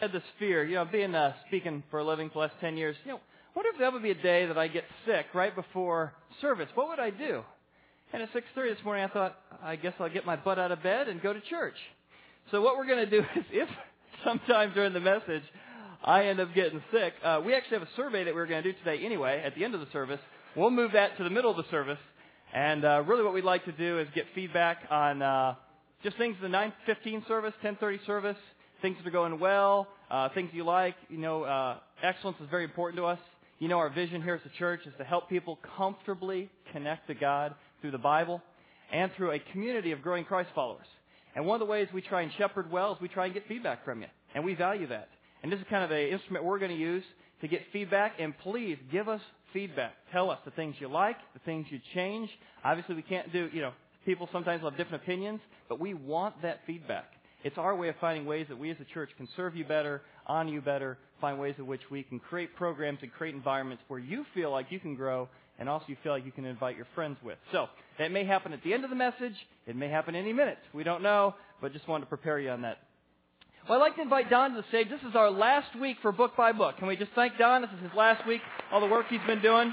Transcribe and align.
had 0.00 0.12
this 0.12 0.22
fear, 0.38 0.64
you 0.64 0.76
know, 0.76 0.86
being 0.86 1.14
uh, 1.14 1.34
speaking 1.46 1.82
for 1.90 1.98
a 1.98 2.04
living 2.04 2.28
for 2.30 2.34
the 2.34 2.38
last 2.40 2.54
10 2.60 2.76
years, 2.76 2.96
you 3.04 3.12
know, 3.12 3.20
wonder 3.54 3.70
if 3.70 3.78
there 3.78 3.90
would 3.90 4.02
be 4.02 4.10
a 4.10 4.22
day 4.22 4.46
that 4.46 4.56
I 4.56 4.66
get 4.66 4.84
sick 5.04 5.26
right 5.34 5.54
before 5.54 6.14
service. 6.40 6.68
What 6.74 6.88
would 6.88 6.98
I 6.98 7.10
do? 7.10 7.42
And 8.12 8.22
at 8.22 8.32
6:30 8.32 8.76
this 8.76 8.84
morning, 8.84 9.04
I 9.04 9.08
thought, 9.08 9.38
I 9.62 9.76
guess 9.76 9.92
I'll 10.00 10.08
get 10.08 10.24
my 10.24 10.36
butt 10.36 10.58
out 10.58 10.72
of 10.72 10.82
bed 10.82 11.08
and 11.08 11.22
go 11.22 11.32
to 11.32 11.40
church. 11.42 11.76
So 12.50 12.62
what 12.62 12.76
we're 12.76 12.86
going 12.86 13.08
to 13.08 13.10
do 13.10 13.18
is, 13.36 13.44
if 13.52 13.68
sometime 14.24 14.72
during 14.74 14.94
the 14.94 15.00
message 15.00 15.42
I 16.02 16.24
end 16.24 16.40
up 16.40 16.54
getting 16.54 16.82
sick, 16.90 17.12
uh, 17.22 17.42
we 17.44 17.54
actually 17.54 17.78
have 17.78 17.86
a 17.86 17.96
survey 17.96 18.24
that 18.24 18.34
we 18.34 18.40
are 18.40 18.46
going 18.46 18.62
to 18.62 18.72
do 18.72 18.78
today 18.78 19.04
anyway. 19.04 19.42
At 19.44 19.54
the 19.54 19.64
end 19.64 19.74
of 19.74 19.80
the 19.80 19.90
service, 19.92 20.20
we'll 20.56 20.70
move 20.70 20.92
that 20.92 21.16
to 21.18 21.24
the 21.24 21.30
middle 21.30 21.50
of 21.50 21.58
the 21.58 21.70
service, 21.70 21.98
and 22.54 22.84
uh, 22.84 23.04
really 23.06 23.22
what 23.22 23.34
we'd 23.34 23.44
like 23.44 23.66
to 23.66 23.72
do 23.72 24.00
is 24.00 24.08
get 24.14 24.24
feedback 24.34 24.78
on 24.90 25.20
uh, 25.20 25.54
just 26.02 26.16
things 26.16 26.36
in 26.42 26.50
the 26.50 26.56
9:15 26.56 27.28
service, 27.28 27.52
10:30 27.62 28.06
service, 28.06 28.38
things 28.82 28.96
that 28.98 29.06
are 29.06 29.12
going 29.12 29.38
well, 29.38 29.88
uh, 30.10 30.28
things 30.30 30.50
you 30.52 30.64
like. 30.64 30.94
You 31.08 31.18
know, 31.18 31.44
uh, 31.44 31.76
excellence 32.02 32.38
is 32.40 32.48
very 32.50 32.64
important 32.64 32.98
to 32.98 33.06
us. 33.06 33.18
You 33.58 33.68
know, 33.68 33.78
our 33.78 33.90
vision 33.90 34.22
here 34.22 34.34
as 34.34 34.40
a 34.46 34.58
church 34.58 34.80
is 34.86 34.92
to 34.98 35.04
help 35.04 35.28
people 35.28 35.58
comfortably 35.76 36.48
connect 36.72 37.08
to 37.08 37.14
God 37.14 37.54
through 37.80 37.90
the 37.90 37.98
Bible 37.98 38.42
and 38.92 39.10
through 39.16 39.32
a 39.32 39.38
community 39.52 39.92
of 39.92 40.02
growing 40.02 40.24
Christ 40.24 40.50
followers. 40.54 40.86
And 41.36 41.46
one 41.46 41.60
of 41.60 41.66
the 41.66 41.70
ways 41.70 41.88
we 41.92 42.00
try 42.00 42.22
and 42.22 42.32
shepherd 42.38 42.70
well 42.70 42.94
is 42.94 43.00
we 43.00 43.08
try 43.08 43.26
and 43.26 43.34
get 43.34 43.46
feedback 43.46 43.84
from 43.84 44.00
you. 44.00 44.08
And 44.34 44.44
we 44.44 44.54
value 44.54 44.86
that. 44.88 45.08
And 45.42 45.52
this 45.52 45.60
is 45.60 45.66
kind 45.70 45.84
of 45.84 45.90
an 45.90 46.08
instrument 46.08 46.44
we're 46.44 46.58
going 46.58 46.72
to 46.72 46.76
use 46.76 47.04
to 47.40 47.48
get 47.48 47.62
feedback. 47.72 48.14
And 48.18 48.36
please 48.38 48.78
give 48.90 49.08
us 49.08 49.20
feedback. 49.52 49.92
Tell 50.12 50.30
us 50.30 50.38
the 50.44 50.50
things 50.52 50.76
you 50.78 50.88
like, 50.88 51.16
the 51.34 51.40
things 51.40 51.66
you 51.70 51.80
change. 51.94 52.30
Obviously, 52.64 52.94
we 52.94 53.02
can't 53.02 53.32
do, 53.32 53.48
you 53.52 53.60
know, 53.60 53.72
people 54.04 54.28
sometimes 54.32 54.62
have 54.62 54.76
different 54.76 55.02
opinions, 55.02 55.40
but 55.68 55.78
we 55.78 55.94
want 55.94 56.40
that 56.42 56.60
feedback. 56.66 57.04
It's 57.42 57.56
our 57.56 57.74
way 57.74 57.88
of 57.88 57.94
finding 58.00 58.26
ways 58.26 58.46
that 58.48 58.58
we 58.58 58.70
as 58.70 58.76
a 58.80 58.84
church 58.92 59.10
can 59.16 59.28
serve 59.36 59.56
you 59.56 59.64
better, 59.64 60.02
honor 60.26 60.50
you 60.50 60.60
better, 60.60 60.98
find 61.20 61.38
ways 61.38 61.54
in 61.58 61.66
which 61.66 61.80
we 61.90 62.02
can 62.02 62.18
create 62.18 62.54
programs 62.54 62.98
and 63.02 63.12
create 63.12 63.34
environments 63.34 63.82
where 63.88 64.00
you 64.00 64.24
feel 64.34 64.50
like 64.50 64.66
you 64.70 64.78
can 64.78 64.94
grow 64.94 65.28
and 65.58 65.68
also 65.68 65.84
you 65.88 65.96
feel 66.02 66.12
like 66.12 66.24
you 66.24 66.32
can 66.32 66.44
invite 66.44 66.76
your 66.76 66.86
friends 66.94 67.16
with. 67.22 67.36
So, 67.52 67.66
that 67.98 68.10
may 68.10 68.24
happen 68.24 68.52
at 68.52 68.62
the 68.62 68.72
end 68.72 68.84
of 68.84 68.90
the 68.90 68.96
message. 68.96 69.34
It 69.66 69.76
may 69.76 69.88
happen 69.88 70.14
any 70.14 70.32
minute. 70.32 70.58
We 70.72 70.84
don't 70.84 71.02
know, 71.02 71.34
but 71.60 71.72
just 71.72 71.86
wanted 71.86 72.04
to 72.04 72.08
prepare 72.08 72.38
you 72.38 72.50
on 72.50 72.62
that. 72.62 72.78
Well, 73.68 73.78
I'd 73.78 73.84
like 73.84 73.96
to 73.96 74.02
invite 74.02 74.30
Don 74.30 74.54
to 74.54 74.56
the 74.56 74.68
stage. 74.68 74.88
This 74.88 75.02
is 75.08 75.14
our 75.14 75.30
last 75.30 75.78
week 75.78 75.98
for 76.00 76.12
Book 76.12 76.36
by 76.36 76.52
Book. 76.52 76.78
Can 76.78 76.88
we 76.88 76.96
just 76.96 77.12
thank 77.14 77.36
Don? 77.36 77.60
This 77.60 77.70
is 77.76 77.82
his 77.82 77.92
last 77.94 78.26
week, 78.26 78.40
all 78.72 78.80
the 78.80 78.86
work 78.86 79.06
he's 79.10 79.20
been 79.26 79.42
doing. 79.42 79.72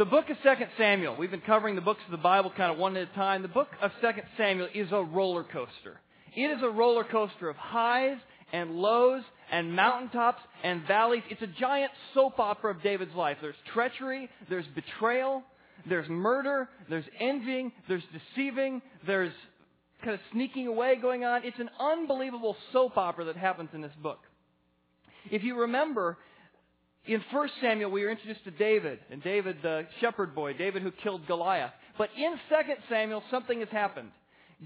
The 0.00 0.06
book 0.06 0.30
of 0.30 0.38
2 0.42 0.64
Samuel, 0.78 1.14
we've 1.14 1.30
been 1.30 1.42
covering 1.42 1.74
the 1.74 1.82
books 1.82 2.00
of 2.06 2.10
the 2.10 2.16
Bible 2.16 2.50
kind 2.56 2.72
of 2.72 2.78
one 2.78 2.96
at 2.96 3.02
a 3.02 3.14
time. 3.14 3.42
The 3.42 3.48
book 3.48 3.68
of 3.82 3.90
2 4.00 4.08
Samuel 4.38 4.68
is 4.74 4.88
a 4.92 5.02
roller 5.02 5.44
coaster. 5.44 6.00
It 6.34 6.40
is 6.40 6.62
a 6.62 6.70
roller 6.70 7.04
coaster 7.04 7.50
of 7.50 7.56
highs 7.56 8.16
and 8.50 8.76
lows 8.76 9.22
and 9.52 9.76
mountaintops 9.76 10.40
and 10.64 10.86
valleys. 10.88 11.22
It's 11.28 11.42
a 11.42 11.46
giant 11.46 11.92
soap 12.14 12.38
opera 12.40 12.70
of 12.74 12.82
David's 12.82 13.14
life. 13.14 13.36
There's 13.42 13.54
treachery, 13.74 14.30
there's 14.48 14.64
betrayal, 14.74 15.42
there's 15.86 16.08
murder, 16.08 16.70
there's 16.88 17.04
envying, 17.20 17.70
there's 17.86 18.02
deceiving, 18.34 18.80
there's 19.06 19.34
kind 20.02 20.14
of 20.14 20.20
sneaking 20.32 20.66
away 20.66 20.96
going 20.96 21.24
on. 21.24 21.44
It's 21.44 21.60
an 21.60 21.68
unbelievable 21.78 22.56
soap 22.72 22.96
opera 22.96 23.26
that 23.26 23.36
happens 23.36 23.68
in 23.74 23.82
this 23.82 23.92
book. 24.02 24.20
If 25.30 25.44
you 25.44 25.60
remember, 25.60 26.16
in 27.06 27.22
1 27.32 27.48
Samuel, 27.60 27.90
we 27.90 28.02
were 28.02 28.10
introduced 28.10 28.44
to 28.44 28.50
David, 28.50 28.98
and 29.10 29.22
David, 29.22 29.56
the 29.62 29.86
shepherd 30.00 30.34
boy, 30.34 30.52
David 30.52 30.82
who 30.82 30.90
killed 30.90 31.26
Goliath. 31.26 31.72
But 31.96 32.10
in 32.16 32.32
2 32.48 32.72
Samuel, 32.88 33.22
something 33.30 33.60
has 33.60 33.68
happened. 33.70 34.10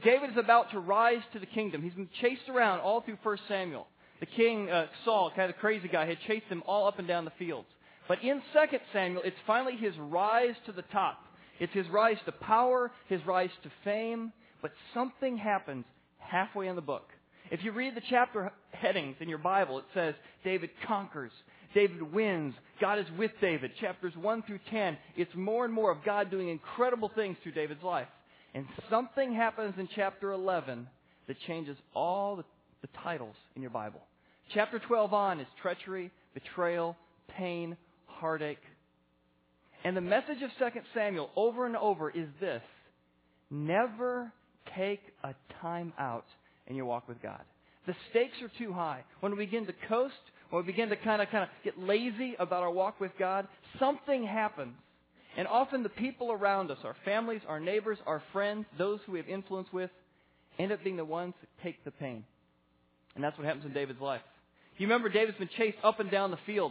David 0.03 0.31
is 0.31 0.37
about 0.37 0.73
to 0.73 0.81
rise 0.81 1.23
to 1.33 1.39
the 1.39 1.47
kingdom. 1.47 1.83
He's 1.83 1.95
been 1.95 2.09
chased 2.21 2.49
around 2.49 2.81
all 2.81 3.01
through 3.01 3.19
1 3.23 3.39
Samuel. 3.49 3.87
The 4.21 4.27
king, 4.27 4.71
uh, 4.71 4.87
Saul, 5.05 5.31
kind 5.31 5.49
of 5.49 5.57
the 5.57 5.61
crazy 5.61 5.89
guy, 5.89 6.07
had 6.07 6.19
chased 6.27 6.47
him 6.47 6.63
all 6.67 6.89
up 6.89 6.99
and 6.99 7.07
down 7.07 7.25
the 7.25 7.33
fields. 7.39 7.69
But 8.09 8.23
in 8.23 8.43
2 8.53 8.79
Samuel, 8.93 9.23
it's 9.25 9.37
finally 9.47 9.77
his 9.77 9.97
rise 9.99 10.55
to 10.67 10.73
the 10.73 10.83
top. 10.83 11.19
It's 11.61 11.73
his 11.73 11.89
rise 11.89 12.17
to 12.27 12.33
power, 12.33 12.91
his 13.09 13.25
rise 13.27 13.51
to 13.63 13.71
fame. 13.85 14.33
But 14.61 14.73
something 14.93 15.37
happens 15.37 15.85
halfway 16.19 16.67
in 16.67 16.75
the 16.75 16.83
book. 16.83 17.09
If 17.51 17.63
you 17.63 17.73
read 17.73 17.95
the 17.95 18.03
chapter 18.09 18.51
headings 18.73 19.17
in 19.21 19.29
your 19.29 19.39
Bible, 19.39 19.79
it 19.79 19.85
says 19.95 20.15
David 20.43 20.71
conquers, 20.87 21.31
David 21.75 22.03
wins. 22.03 22.55
God 22.81 22.99
is 22.99 23.07
with 23.19 23.33
David. 23.41 23.73
Chapters 23.81 24.15
1 24.17 24.43
through 24.45 24.61
10, 24.71 24.97
it's 25.17 25.35
more 25.35 25.65
and 25.65 25.75
more 25.75 25.91
of 25.91 26.05
God 26.05 26.31
doing 26.31 26.49
incredible 26.49 27.11
things 27.15 27.37
through 27.43 27.53
David's 27.53 27.83
life. 27.83 28.09
And 28.55 28.67
something 28.89 29.35
happens 29.35 29.75
in 29.79 29.89
chapter 29.95 30.33
11 30.33 30.87
that 31.27 31.37
changes 31.47 31.77
all 31.95 32.37
the, 32.37 32.45
the 32.83 32.89
titles 33.03 33.35
in 33.57 33.63
your 33.63 33.71
Bible. 33.71 34.01
Chapter 34.53 34.79
12 34.79 35.13
on 35.13 35.41
is 35.41 35.47
treachery, 35.61 36.11
betrayal, 36.35 36.97
pain, 37.37 37.77
heartache. 38.07 38.59
And 39.85 39.97
the 39.97 40.01
message 40.01 40.43
of 40.43 40.51
2 40.59 40.81
Samuel 40.95 41.31
over 41.37 41.67
and 41.67 41.77
over 41.77 42.11
is 42.11 42.29
this 42.41 42.63
never 43.51 44.33
take 44.77 45.01
a 45.23 45.35
time 45.61 45.93
out 45.99 46.27
in 46.67 46.77
your 46.77 46.87
walk 46.87 47.09
with 47.09 47.21
God. 47.23 47.43
The 47.87 47.95
stakes 48.11 48.37
are 48.43 48.51
too 48.59 48.73
high. 48.73 49.05
When 49.21 49.33
we 49.33 49.45
begin 49.45 49.67
to 49.67 49.75
coast, 49.89 50.15
when 50.55 50.65
we 50.65 50.71
begin 50.71 50.89
to 50.89 50.97
kind 50.97 51.21
of 51.21 51.29
kind 51.31 51.43
of 51.43 51.49
get 51.65 51.77
lazy 51.77 52.37
about 52.39 52.63
our 52.63 52.71
walk 52.71 53.01
with 53.01 53.11
God, 53.19 53.49
something 53.81 54.25
happens. 54.25 54.75
And 55.37 55.49
often 55.49 55.83
the 55.83 55.89
people 55.89 56.31
around 56.31 56.71
us, 56.71 56.79
our 56.85 56.95
families, 57.05 57.41
our 57.49 57.59
neighbors, 57.59 57.99
our 58.07 58.23
friends, 58.33 58.65
those 58.79 59.01
who 59.05 59.13
we 59.13 59.19
have 59.19 59.29
influence 59.29 59.67
with, 59.73 59.91
end 60.57 60.71
up 60.71 60.85
being 60.85 60.97
the 60.97 61.05
ones 61.05 61.35
that 61.41 61.49
take 61.65 61.85
the 61.85 61.91
pain. 61.91 62.23
And 63.17 63.25
that's 63.25 63.37
what 63.37 63.45
happens 63.45 63.65
in 63.65 63.73
David's 63.73 64.01
life. 64.01 64.21
You 64.79 64.87
remember 64.87 65.09
David's 65.09 65.39
been 65.39 65.51
chased 65.59 65.79
up 65.83 65.99
and 65.99 66.09
down 66.09 66.31
the 66.31 66.39
field. 66.47 66.71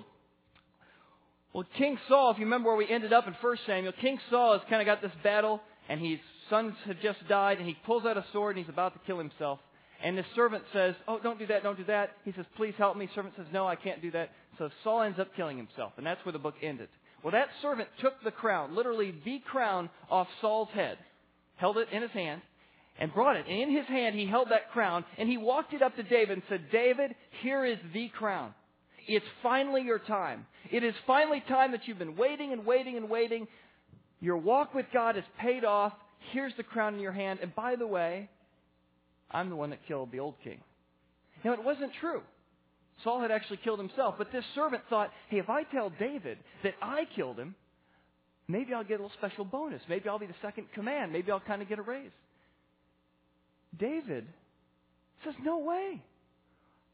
Well, 1.52 1.66
King 1.78 1.98
Saul, 2.08 2.32
if 2.32 2.38
you 2.38 2.46
remember 2.46 2.70
where 2.70 2.78
we 2.78 2.88
ended 2.88 3.12
up 3.12 3.28
in 3.28 3.34
1 3.34 3.58
Samuel, 3.68 3.92
King 4.00 4.18
Saul 4.30 4.54
has 4.54 4.62
kind 4.70 4.82
of 4.82 4.86
got 4.86 5.02
this 5.02 5.12
battle, 5.26 5.60
and 5.90 6.00
his 6.00 6.20
sons 6.50 6.74
have 6.86 7.02
just 7.02 7.20
died, 7.28 7.58
and 7.58 7.68
he 7.68 7.76
pulls 7.86 8.06
out 8.06 8.16
a 8.16 8.24
sword 8.32 8.56
and 8.56 8.64
he's 8.64 8.74
about 8.74 8.94
to 8.94 9.00
kill 9.06 9.18
himself. 9.18 9.60
And 10.04 10.18
the 10.18 10.26
servant 10.36 10.66
says, 10.74 10.96
Oh, 11.08 11.18
don't 11.24 11.40
do 11.40 11.48
that, 11.48 11.64
don't 11.64 11.78
do 11.78 11.86
that. 11.86 12.12
He 12.26 12.34
says, 12.34 12.46
Please 12.58 12.74
help 12.78 12.98
me. 12.98 13.10
servant 13.16 13.36
says, 13.38 13.48
No, 13.54 13.66
I 13.66 13.76
can't 13.76 14.02
do 14.02 14.12
that. 14.12 14.32
So 14.58 14.70
Saul 14.84 15.02
ends 15.04 15.18
up 15.18 15.30
killing 15.36 15.58
himself. 15.58 15.94
And 15.98 16.06
that's 16.06 16.24
where 16.26 16.34
the 16.34 16.40
book 16.40 16.56
ended. 16.62 16.90
Well, 17.24 17.32
that 17.32 17.48
servant 17.62 17.88
took 18.02 18.22
the 18.24 18.32
crown, 18.32 18.76
literally 18.76 19.16
the 19.24 19.40
crown, 19.40 19.90
off 20.12 20.28
Saul's 20.42 20.68
head, 20.74 20.98
held 21.56 21.78
it 21.78 21.88
in 21.94 22.02
his 22.02 22.12
hand, 22.12 22.42
and 23.00 23.14
brought 23.14 23.38
it. 23.38 23.46
And 23.48 23.62
in 23.62 23.74
his 23.74 23.86
hand, 23.88 24.14
he 24.14 24.28
held 24.28 24.50
that 24.50 24.72
crown, 24.72 25.06
and 25.18 25.30
he 25.30 25.38
walked 25.38 25.74
it 25.74 25.82
up 25.82 25.96
to 25.96 26.04
David 26.04 26.32
and 26.32 26.44
said, 26.50 26.66
David, 26.70 27.16
here 27.42 27.64
is 27.64 27.78
the 27.94 28.10
crown. 28.10 28.54
It's 29.08 29.26
finally 29.42 29.84
your 29.84 30.00
time. 30.00 30.46
It 30.70 30.84
is 30.84 30.94
finally 31.08 31.42
time 31.48 31.72
that 31.72 31.88
you've 31.88 31.98
been 32.00 32.18
waiting 32.18 32.52
and 32.52 32.66
waiting 32.66 32.98
and 32.98 33.10
waiting. 33.10 33.48
Your 34.20 34.38
walk 34.38 34.74
with 34.74 34.86
God 34.94 35.18
is 35.18 35.24
paid 35.40 35.64
off. 35.64 35.94
Here's 36.32 36.54
the 36.58 36.64
crown 36.64 36.94
in 36.94 37.00
your 37.00 37.12
hand. 37.14 37.40
And 37.42 37.56
by 37.56 37.76
the 37.78 37.88
way, 37.88 38.30
I'm 39.34 39.50
the 39.50 39.56
one 39.56 39.72
that 39.72 39.80
killed 39.88 40.12
the 40.12 40.20
old 40.20 40.36
king. 40.44 40.60
Now, 41.44 41.54
it 41.54 41.64
wasn't 41.64 41.92
true. 42.00 42.22
Saul 43.04 43.22
had 43.22 43.32
actually 43.32 43.58
killed 43.64 43.80
himself, 43.80 44.16
but 44.18 44.32
this 44.32 44.46
servant 44.56 44.84
thought, 44.90 45.10
hey, 45.30 45.40
if 45.40 45.50
I 45.50 45.64
tell 45.64 45.92
David 46.00 46.38
that 46.64 46.76
I 46.82 47.06
killed 47.16 47.40
him, 47.40 47.56
maybe 48.48 48.74
I'll 48.74 48.84
get 48.84 49.00
a 49.00 49.04
little 49.04 49.18
special 49.18 49.44
bonus. 49.44 49.82
Maybe 49.90 50.08
I'll 50.08 50.20
be 50.20 50.28
the 50.28 50.36
second 50.42 50.68
command. 50.74 51.12
Maybe 51.12 51.32
I'll 51.32 51.40
kind 51.40 51.62
of 51.62 51.68
get 51.68 51.80
a 51.80 51.82
raise. 51.82 52.12
David 53.78 54.26
says, 55.26 55.34
no 55.44 55.60
way. 55.60 56.02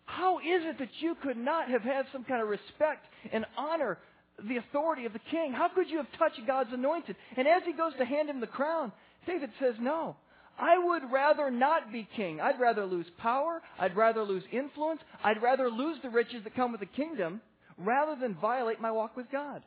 How 0.05 0.39
is 0.39 0.63
it 0.63 0.79
that 0.79 0.89
you 0.99 1.15
could 1.21 1.37
not 1.37 1.69
have 1.69 1.81
had 1.81 2.05
some 2.11 2.23
kind 2.23 2.41
of 2.41 2.47
respect 2.47 3.05
and 3.31 3.45
honor 3.57 3.97
the 4.47 4.57
authority 4.57 5.05
of 5.05 5.13
the 5.13 5.19
king? 5.29 5.51
How 5.51 5.67
could 5.67 5.89
you 5.89 5.97
have 5.97 6.07
touched 6.17 6.39
God's 6.47 6.71
anointed? 6.73 7.15
And 7.37 7.47
as 7.47 7.61
he 7.65 7.73
goes 7.73 7.91
to 7.99 8.05
hand 8.05 8.29
him 8.29 8.39
the 8.39 8.47
crown, 8.47 8.91
David 9.27 9.51
says, 9.59 9.75
no. 9.79 10.15
I 10.59 10.77
would 10.77 11.11
rather 11.11 11.49
not 11.49 11.91
be 11.91 12.07
king. 12.15 12.41
I'd 12.41 12.59
rather 12.59 12.85
lose 12.85 13.05
power. 13.17 13.61
I'd 13.79 13.95
rather 13.95 14.23
lose 14.23 14.43
influence. 14.51 14.99
I'd 15.23 15.41
rather 15.41 15.69
lose 15.69 15.97
the 16.03 16.09
riches 16.09 16.43
that 16.43 16.55
come 16.55 16.71
with 16.71 16.81
the 16.81 16.85
kingdom 16.85 17.41
rather 17.77 18.15
than 18.19 18.35
violate 18.35 18.81
my 18.81 18.91
walk 18.91 19.15
with 19.15 19.31
God. 19.31 19.63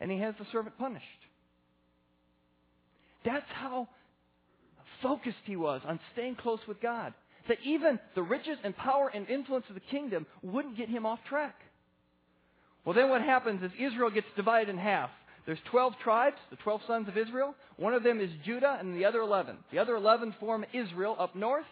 And 0.00 0.10
he 0.10 0.18
has 0.18 0.34
the 0.38 0.46
servant 0.52 0.78
punished. 0.78 1.04
That's 3.24 3.46
how 3.52 3.88
focused 5.02 5.36
he 5.44 5.56
was 5.56 5.80
on 5.86 5.98
staying 6.12 6.36
close 6.36 6.60
with 6.68 6.80
God. 6.80 7.12
That 7.48 7.58
even 7.64 7.98
the 8.14 8.22
riches 8.22 8.58
and 8.62 8.76
power 8.76 9.10
and 9.12 9.28
influence 9.28 9.66
of 9.68 9.74
the 9.74 9.80
kingdom 9.80 10.26
wouldn't 10.42 10.76
get 10.76 10.88
him 10.88 11.04
off 11.04 11.18
track. 11.28 11.56
Well, 12.84 12.94
then 12.94 13.08
what 13.08 13.22
happens 13.22 13.62
is 13.62 13.70
Israel 13.78 14.10
gets 14.10 14.26
divided 14.36 14.68
in 14.68 14.78
half. 14.78 15.10
There's 15.46 15.58
12 15.70 15.94
tribes, 16.02 16.36
the 16.50 16.56
12 16.56 16.80
sons 16.86 17.08
of 17.08 17.18
Israel. 17.18 17.54
One 17.76 17.94
of 17.94 18.02
them 18.02 18.20
is 18.20 18.30
Judah 18.44 18.78
and 18.80 18.94
the 18.94 19.04
other 19.04 19.20
11. 19.20 19.56
The 19.72 19.78
other 19.78 19.96
11 19.96 20.36
form 20.40 20.64
Israel 20.72 21.16
up 21.18 21.36
north. 21.36 21.66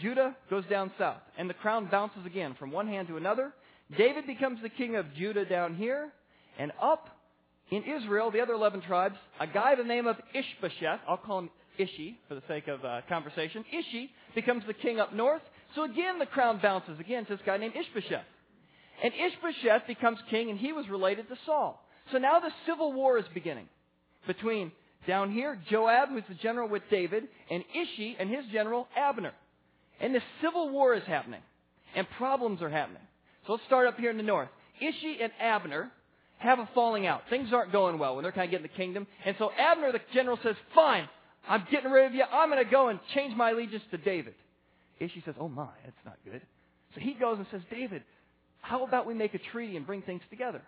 Judah 0.00 0.34
goes 0.50 0.64
down 0.66 0.90
south. 0.98 1.20
And 1.38 1.48
the 1.48 1.54
crown 1.54 1.88
bounces 1.90 2.26
again 2.26 2.56
from 2.58 2.72
one 2.72 2.88
hand 2.88 3.08
to 3.08 3.16
another. 3.16 3.52
David 3.96 4.26
becomes 4.26 4.60
the 4.62 4.68
king 4.68 4.96
of 4.96 5.06
Judah 5.14 5.44
down 5.44 5.76
here. 5.76 6.10
And 6.58 6.72
up 6.82 7.08
in 7.70 7.84
Israel, 7.84 8.30
the 8.30 8.40
other 8.40 8.54
11 8.54 8.82
tribes, 8.82 9.16
a 9.38 9.46
guy 9.46 9.76
by 9.76 9.82
the 9.82 9.88
name 9.88 10.06
of 10.06 10.16
Ishbosheth, 10.34 11.00
I'll 11.08 11.16
call 11.16 11.40
him 11.40 11.50
Ishi, 11.78 12.18
for 12.28 12.34
the 12.34 12.42
sake 12.48 12.68
of 12.68 12.84
uh, 12.84 13.02
conversation. 13.08 13.64
Ishi 13.72 14.10
becomes 14.34 14.64
the 14.66 14.74
king 14.74 14.98
up 14.98 15.12
north. 15.12 15.42
So 15.74 15.84
again, 15.84 16.18
the 16.18 16.26
crown 16.26 16.58
bounces 16.62 16.98
again 16.98 17.26
to 17.26 17.36
this 17.36 17.44
guy 17.44 17.56
named 17.56 17.74
Ishbosheth. 17.76 18.24
And 19.02 19.12
Ishbosheth 19.12 19.86
becomes 19.86 20.18
king, 20.30 20.50
and 20.50 20.58
he 20.58 20.72
was 20.72 20.88
related 20.88 21.28
to 21.28 21.36
Saul. 21.44 21.85
So 22.12 22.18
now 22.18 22.40
the 22.40 22.50
civil 22.66 22.92
war 22.92 23.18
is 23.18 23.24
beginning 23.34 23.68
between 24.26 24.72
down 25.06 25.30
here 25.32 25.58
Joab, 25.70 26.08
who's 26.10 26.22
the 26.28 26.34
general 26.34 26.68
with 26.68 26.82
David, 26.90 27.24
and 27.50 27.64
Ishi 27.74 28.16
and 28.18 28.28
his 28.28 28.44
general 28.52 28.88
Abner. 28.96 29.32
And 30.00 30.14
the 30.14 30.22
civil 30.42 30.70
war 30.70 30.94
is 30.94 31.02
happening, 31.04 31.40
and 31.94 32.06
problems 32.18 32.60
are 32.62 32.70
happening. 32.70 33.02
So 33.46 33.52
let's 33.52 33.64
start 33.66 33.86
up 33.86 33.98
here 33.98 34.10
in 34.10 34.16
the 34.16 34.22
north. 34.22 34.48
Ishi 34.80 35.18
and 35.22 35.32
Abner 35.40 35.90
have 36.38 36.58
a 36.58 36.68
falling 36.74 37.06
out. 37.06 37.22
Things 37.30 37.48
aren't 37.52 37.72
going 37.72 37.98
well 37.98 38.14
when 38.14 38.22
they're 38.22 38.32
kind 38.32 38.44
of 38.44 38.50
getting 38.50 38.66
the 38.70 38.76
kingdom. 38.76 39.06
And 39.24 39.36
so 39.38 39.50
Abner, 39.58 39.92
the 39.92 40.00
general, 40.12 40.38
says, 40.42 40.56
Fine, 40.74 41.08
I'm 41.48 41.66
getting 41.70 41.90
rid 41.90 42.06
of 42.06 42.14
you. 42.14 42.24
I'm 42.24 42.50
going 42.50 42.62
to 42.62 42.70
go 42.70 42.88
and 42.88 42.98
change 43.14 43.34
my 43.34 43.50
allegiance 43.50 43.82
to 43.90 43.96
David. 43.96 44.34
Ishi 44.98 45.22
says, 45.24 45.34
Oh 45.40 45.48
my, 45.48 45.68
that's 45.84 45.96
not 46.04 46.18
good. 46.24 46.42
So 46.94 47.00
he 47.00 47.14
goes 47.14 47.38
and 47.38 47.46
says, 47.50 47.62
David, 47.70 48.02
how 48.60 48.84
about 48.84 49.06
we 49.06 49.14
make 49.14 49.34
a 49.34 49.38
treaty 49.38 49.76
and 49.76 49.86
bring 49.86 50.02
things 50.02 50.22
together? 50.28 50.62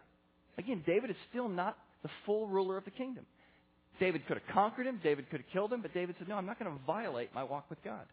Again, 0.59 0.83
David 0.87 1.11
is 1.11 1.17
still 1.31 1.49
not 1.49 1.79
the 2.03 2.11
full 2.27 2.47
ruler 2.47 2.77
of 2.77 2.85
the 2.85 2.91
kingdom. 2.91 3.25
David 4.01 4.27
could 4.27 4.39
have 4.39 4.55
conquered 4.55 4.87
him, 4.87 5.01
David 5.03 5.31
could 5.31 5.41
have 5.41 5.51
killed 5.53 5.73
him, 5.73 5.83
but 5.83 5.95
David 5.95 6.17
said, 6.19 6.29
No, 6.29 6.37
I'm 6.37 6.47
not 6.47 6.59
going 6.59 6.71
to 6.71 6.79
violate 6.87 7.35
my 7.35 7.43
walk 7.43 7.67
with 7.71 7.83
God. 7.83 8.05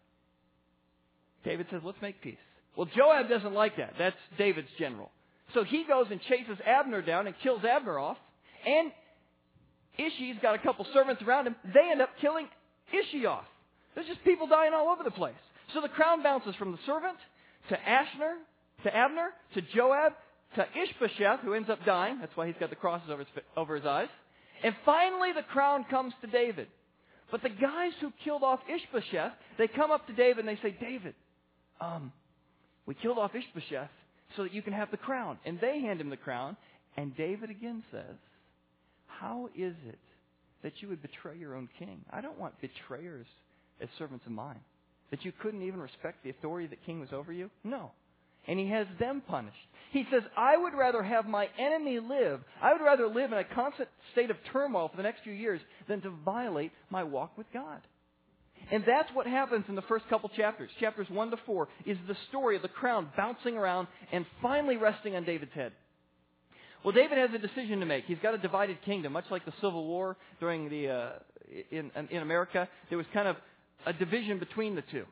David 1.44 1.66
says, 1.70 1.80
Let's 1.84 2.00
make 2.02 2.20
peace. 2.22 2.36
Well, 2.76 2.88
Joab 2.94 3.28
doesn't 3.28 3.54
like 3.54 3.76
that. 3.76 3.94
That's 3.98 4.16
David's 4.36 4.68
general. 4.78 5.10
So 5.54 5.64
he 5.64 5.84
goes 5.88 6.06
and 6.10 6.20
chases 6.22 6.58
Abner 6.66 7.02
down 7.02 7.26
and 7.26 7.36
kills 7.42 7.62
Abner 7.64 7.98
off. 7.98 8.18
And 8.66 8.90
Ishi's 9.98 10.36
got 10.42 10.54
a 10.54 10.58
couple 10.58 10.86
servants 10.92 11.22
around 11.22 11.46
him. 11.46 11.56
They 11.72 11.88
end 11.90 12.02
up 12.02 12.10
killing 12.20 12.48
Ishi 12.92 13.26
off. 13.26 13.44
There's 13.94 14.06
just 14.06 14.22
people 14.24 14.46
dying 14.46 14.72
all 14.74 14.88
over 14.88 15.02
the 15.02 15.10
place. 15.10 15.34
So 15.72 15.80
the 15.80 15.88
crown 15.88 16.22
bounces 16.22 16.54
from 16.56 16.72
the 16.72 16.78
servant 16.84 17.16
to 17.70 17.76
Ashner, 17.76 18.34
to 18.84 18.94
Abner, 18.94 19.30
to 19.54 19.62
Joab, 19.74 20.12
to 20.54 20.66
Ishbosheth, 20.74 21.40
who 21.40 21.54
ends 21.54 21.68
up 21.68 21.84
dying. 21.84 22.18
That's 22.20 22.36
why 22.36 22.46
he's 22.46 22.56
got 22.58 22.70
the 22.70 22.76
crosses 22.76 23.10
over 23.10 23.24
his, 23.24 23.42
over 23.56 23.74
his 23.76 23.84
eyes. 23.84 24.08
And 24.62 24.74
finally, 24.84 25.32
the 25.34 25.42
crown 25.42 25.84
comes 25.90 26.14
to 26.22 26.26
David. 26.26 26.68
But 27.30 27.42
the 27.42 27.50
guys 27.50 27.92
who 28.00 28.12
killed 28.24 28.42
off 28.42 28.60
Ishbosheth, 28.68 29.32
they 29.58 29.68
come 29.68 29.90
up 29.90 30.06
to 30.06 30.12
David 30.12 30.46
and 30.46 30.48
they 30.48 30.60
say, 30.62 30.76
David, 30.80 31.14
um, 31.80 32.12
we 32.86 32.94
killed 32.94 33.18
off 33.18 33.32
Ishbosheth 33.34 33.90
so 34.36 34.44
that 34.44 34.54
you 34.54 34.62
can 34.62 34.72
have 34.72 34.90
the 34.90 34.96
crown. 34.96 35.38
And 35.44 35.58
they 35.60 35.80
hand 35.80 36.00
him 36.00 36.08
the 36.08 36.16
crown. 36.16 36.56
And 36.96 37.16
David 37.16 37.50
again 37.50 37.82
says, 37.90 38.16
How 39.06 39.50
is 39.56 39.74
it 39.86 39.98
that 40.62 40.72
you 40.80 40.88
would 40.88 41.02
betray 41.02 41.36
your 41.36 41.56
own 41.56 41.68
king? 41.78 42.00
I 42.10 42.20
don't 42.20 42.38
want 42.38 42.54
betrayers 42.60 43.26
as 43.80 43.88
servants 43.98 44.24
of 44.26 44.32
mine. 44.32 44.60
That 45.10 45.24
you 45.24 45.32
couldn't 45.40 45.62
even 45.62 45.80
respect 45.80 46.24
the 46.24 46.30
authority 46.30 46.66
that 46.68 46.84
king 46.84 47.00
was 47.00 47.10
over 47.12 47.32
you? 47.32 47.50
No. 47.62 47.90
And 48.48 48.58
he 48.58 48.68
has 48.68 48.86
them 48.98 49.22
punished. 49.26 49.56
He 49.92 50.04
says, 50.10 50.22
I 50.36 50.56
would 50.56 50.74
rather 50.74 51.02
have 51.02 51.26
my 51.26 51.48
enemy 51.58 52.00
live. 52.00 52.40
I 52.60 52.72
would 52.72 52.82
rather 52.82 53.06
live 53.06 53.32
in 53.32 53.38
a 53.38 53.44
constant 53.44 53.88
state 54.12 54.30
of 54.30 54.36
turmoil 54.52 54.88
for 54.88 54.96
the 54.96 55.02
next 55.02 55.22
few 55.22 55.32
years 55.32 55.60
than 55.88 56.00
to 56.02 56.10
violate 56.10 56.72
my 56.90 57.02
walk 57.04 57.36
with 57.38 57.46
God. 57.52 57.80
And 58.70 58.84
that's 58.86 59.08
what 59.14 59.26
happens 59.26 59.64
in 59.68 59.74
the 59.74 59.82
first 59.82 60.08
couple 60.08 60.28
chapters. 60.36 60.70
Chapters 60.80 61.08
1 61.08 61.30
to 61.30 61.36
4 61.46 61.68
is 61.86 61.96
the 62.08 62.16
story 62.28 62.56
of 62.56 62.62
the 62.62 62.68
crown 62.68 63.08
bouncing 63.16 63.56
around 63.56 63.86
and 64.12 64.26
finally 64.42 64.76
resting 64.76 65.14
on 65.14 65.24
David's 65.24 65.52
head. 65.52 65.72
Well, 66.84 66.92
David 66.92 67.18
has 67.18 67.30
a 67.34 67.38
decision 67.38 67.80
to 67.80 67.86
make. 67.86 68.04
He's 68.04 68.18
got 68.22 68.34
a 68.34 68.38
divided 68.38 68.82
kingdom, 68.84 69.12
much 69.12 69.24
like 69.30 69.44
the 69.44 69.52
Civil 69.60 69.86
War 69.86 70.16
during 70.40 70.68
the 70.68 70.88
uh, 70.88 71.10
in 71.70 71.90
in 72.10 72.22
America. 72.22 72.68
There 72.88 72.98
was 72.98 73.06
kind 73.12 73.26
of 73.26 73.36
a 73.86 73.92
division 73.92 74.38
between 74.38 74.74
the 74.76 74.82
two, 74.92 75.04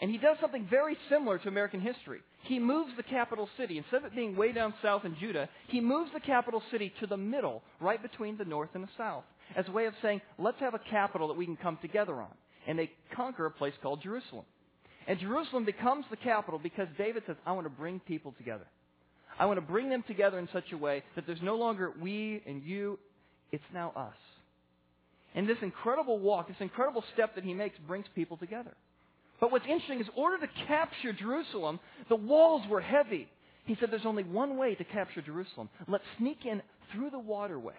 and 0.00 0.10
he 0.10 0.18
does 0.18 0.36
something 0.40 0.66
very 0.68 0.96
similar 1.08 1.38
to 1.38 1.48
American 1.48 1.80
history. 1.80 2.20
He 2.42 2.58
moves 2.58 2.92
the 2.96 3.02
capital 3.02 3.48
city 3.56 3.78
instead 3.78 3.98
of 3.98 4.06
it 4.06 4.14
being 4.14 4.36
way 4.36 4.52
down 4.52 4.74
south 4.82 5.04
in 5.04 5.16
Judah. 5.18 5.48
He 5.68 5.80
moves 5.80 6.10
the 6.12 6.20
capital 6.20 6.62
city 6.70 6.92
to 7.00 7.06
the 7.06 7.16
middle, 7.16 7.62
right 7.80 8.02
between 8.02 8.36
the 8.36 8.44
north 8.44 8.70
and 8.74 8.84
the 8.84 8.88
south, 8.98 9.24
as 9.56 9.66
a 9.68 9.72
way 9.72 9.86
of 9.86 9.94
saying, 10.02 10.20
let's 10.38 10.60
have 10.60 10.74
a 10.74 10.80
capital 10.90 11.28
that 11.28 11.36
we 11.36 11.46
can 11.46 11.56
come 11.56 11.78
together 11.80 12.14
on 12.14 12.32
and 12.66 12.78
they 12.78 12.90
conquer 13.14 13.46
a 13.46 13.50
place 13.50 13.74
called 13.82 14.02
Jerusalem. 14.02 14.44
And 15.06 15.18
Jerusalem 15.18 15.64
becomes 15.64 16.06
the 16.10 16.16
capital 16.16 16.58
because 16.58 16.88
David 16.96 17.24
says, 17.26 17.36
I 17.44 17.52
want 17.52 17.66
to 17.66 17.70
bring 17.70 18.00
people 18.00 18.34
together. 18.38 18.64
I 19.38 19.46
want 19.46 19.58
to 19.58 19.66
bring 19.66 19.90
them 19.90 20.04
together 20.06 20.38
in 20.38 20.48
such 20.52 20.72
a 20.72 20.76
way 20.76 21.02
that 21.14 21.26
there's 21.26 21.42
no 21.42 21.56
longer 21.56 21.92
we 22.00 22.42
and 22.46 22.62
you, 22.62 22.98
it's 23.52 23.64
now 23.72 23.92
us. 23.96 24.14
And 25.34 25.48
this 25.48 25.58
incredible 25.62 26.18
walk, 26.18 26.48
this 26.48 26.56
incredible 26.60 27.04
step 27.12 27.34
that 27.34 27.44
he 27.44 27.52
makes 27.52 27.76
brings 27.86 28.06
people 28.14 28.36
together. 28.36 28.74
But 29.40 29.52
what's 29.52 29.66
interesting 29.66 30.00
is, 30.00 30.06
in 30.06 30.22
order 30.22 30.46
to 30.46 30.52
capture 30.66 31.12
Jerusalem, 31.12 31.80
the 32.08 32.16
walls 32.16 32.62
were 32.68 32.80
heavy. 32.80 33.28
He 33.66 33.76
said, 33.78 33.90
There's 33.90 34.06
only 34.06 34.24
one 34.24 34.56
way 34.56 34.74
to 34.74 34.84
capture 34.84 35.22
Jerusalem. 35.22 35.68
Let's 35.88 36.04
sneak 36.18 36.46
in 36.46 36.62
through 36.92 37.10
the 37.10 37.18
waterway. 37.18 37.74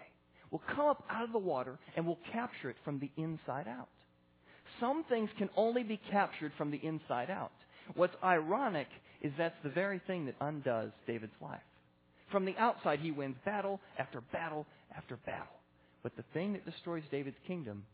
We'll 0.50 0.62
come 0.74 0.86
up 0.86 1.04
out 1.10 1.24
of 1.24 1.32
the 1.32 1.38
water 1.38 1.78
and 1.96 2.06
we'll 2.06 2.18
capture 2.32 2.70
it 2.70 2.76
from 2.84 3.00
the 3.00 3.10
inside 3.16 3.66
out 3.66 3.88
some 4.80 5.04
things 5.08 5.30
can 5.38 5.48
only 5.56 5.82
be 5.82 6.00
captured 6.10 6.52
from 6.56 6.70
the 6.70 6.78
inside 6.78 7.30
out. 7.30 7.52
What's 7.94 8.16
ironic 8.22 8.88
is 9.22 9.32
that's 9.38 9.56
the 9.62 9.70
very 9.70 10.00
thing 10.06 10.26
that 10.26 10.34
undoes 10.40 10.90
David's 11.06 11.32
life. 11.40 11.60
From 12.30 12.44
the 12.44 12.56
outside, 12.58 13.00
he 13.00 13.10
wins 13.10 13.36
battle 13.44 13.80
after 13.98 14.20
battle 14.32 14.66
after 14.96 15.16
battle. 15.16 15.46
But 16.02 16.16
the 16.16 16.24
thing 16.34 16.52
that 16.54 16.64
destroys 16.64 17.02
David's 17.10 17.36
kingdom 17.46 17.84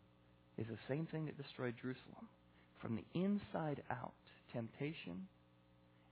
is 0.58 0.66
the 0.66 0.78
same 0.88 1.06
thing 1.06 1.26
that 1.26 1.40
destroyed 1.40 1.74
Jerusalem. 1.80 2.28
From 2.82 2.96
the 2.96 3.04
inside 3.18 3.82
out, 3.90 4.12
temptation 4.52 5.26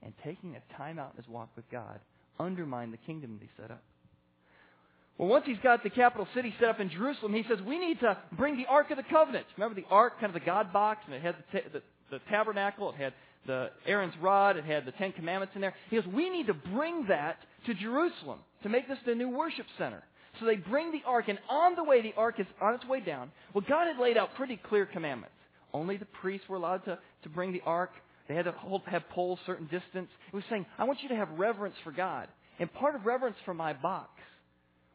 and 0.01 0.13
taking 0.23 0.55
a 0.55 0.77
time 0.77 0.97
out 0.97 1.11
in 1.15 1.17
his 1.21 1.29
walk 1.29 1.49
with 1.55 1.69
God 1.69 1.99
undermine 2.39 2.91
the 2.91 2.97
kingdom 2.97 3.37
that 3.37 3.43
he 3.43 3.49
set 3.61 3.69
up. 3.69 3.83
Well, 5.17 5.29
once 5.29 5.45
he's 5.45 5.59
got 5.61 5.83
the 5.83 5.89
capital 5.89 6.27
city 6.33 6.55
set 6.59 6.69
up 6.69 6.79
in 6.79 6.89
Jerusalem, 6.89 7.33
he 7.33 7.43
says, 7.47 7.59
we 7.67 7.77
need 7.77 7.99
to 7.99 8.17
bring 8.37 8.57
the 8.57 8.65
Ark 8.65 8.89
of 8.89 8.97
the 8.97 9.03
Covenant. 9.03 9.45
Remember 9.57 9.79
the 9.79 9.85
Ark, 9.91 10.13
kind 10.19 10.33
of 10.35 10.41
the 10.41 10.45
God 10.45 10.73
box, 10.73 11.01
and 11.05 11.13
it 11.13 11.21
had 11.21 11.35
the, 11.53 11.61
the, 11.73 11.81
the 12.09 12.19
tabernacle, 12.29 12.89
it 12.91 12.95
had 12.95 13.13
the 13.45 13.69
Aaron's 13.85 14.15
rod, 14.21 14.57
it 14.57 14.63
had 14.63 14.85
the 14.85 14.91
Ten 14.93 15.11
Commandments 15.11 15.53
in 15.53 15.61
there. 15.61 15.75
He 15.89 15.97
goes, 15.97 16.07
we 16.07 16.29
need 16.29 16.47
to 16.47 16.53
bring 16.53 17.05
that 17.07 17.37
to 17.67 17.73
Jerusalem 17.75 18.39
to 18.63 18.69
make 18.69 18.87
this 18.87 18.97
the 19.05 19.13
new 19.13 19.29
worship 19.29 19.65
center. 19.77 20.01
So 20.39 20.45
they 20.45 20.55
bring 20.55 20.91
the 20.91 21.01
ark, 21.05 21.25
and 21.27 21.37
on 21.49 21.75
the 21.75 21.83
way, 21.83 22.01
the 22.01 22.13
ark 22.17 22.39
is 22.39 22.47
on 22.61 22.73
its 22.73 22.85
way 22.85 23.01
down. 23.01 23.31
Well, 23.53 23.65
God 23.67 23.87
had 23.87 24.01
laid 24.01 24.17
out 24.17 24.33
pretty 24.35 24.55
clear 24.55 24.85
commandments. 24.85 25.35
Only 25.73 25.97
the 25.97 26.05
priests 26.05 26.47
were 26.49 26.57
allowed 26.57 26.85
to, 26.85 26.97
to 27.23 27.29
bring 27.29 27.53
the 27.53 27.61
ark. 27.65 27.91
They 28.27 28.35
had 28.35 28.45
to 28.45 28.51
hold, 28.51 28.81
have 28.85 29.07
poles 29.09 29.39
a 29.43 29.45
certain 29.45 29.65
distance. 29.65 30.09
It 30.31 30.35
was 30.35 30.43
saying, 30.49 30.65
I 30.77 30.83
want 30.83 31.01
you 31.01 31.09
to 31.09 31.15
have 31.15 31.29
reverence 31.37 31.75
for 31.83 31.91
God. 31.91 32.27
And 32.59 32.71
part 32.73 32.95
of 32.95 33.05
reverence 33.05 33.37
for 33.45 33.53
my 33.53 33.73
box 33.73 34.09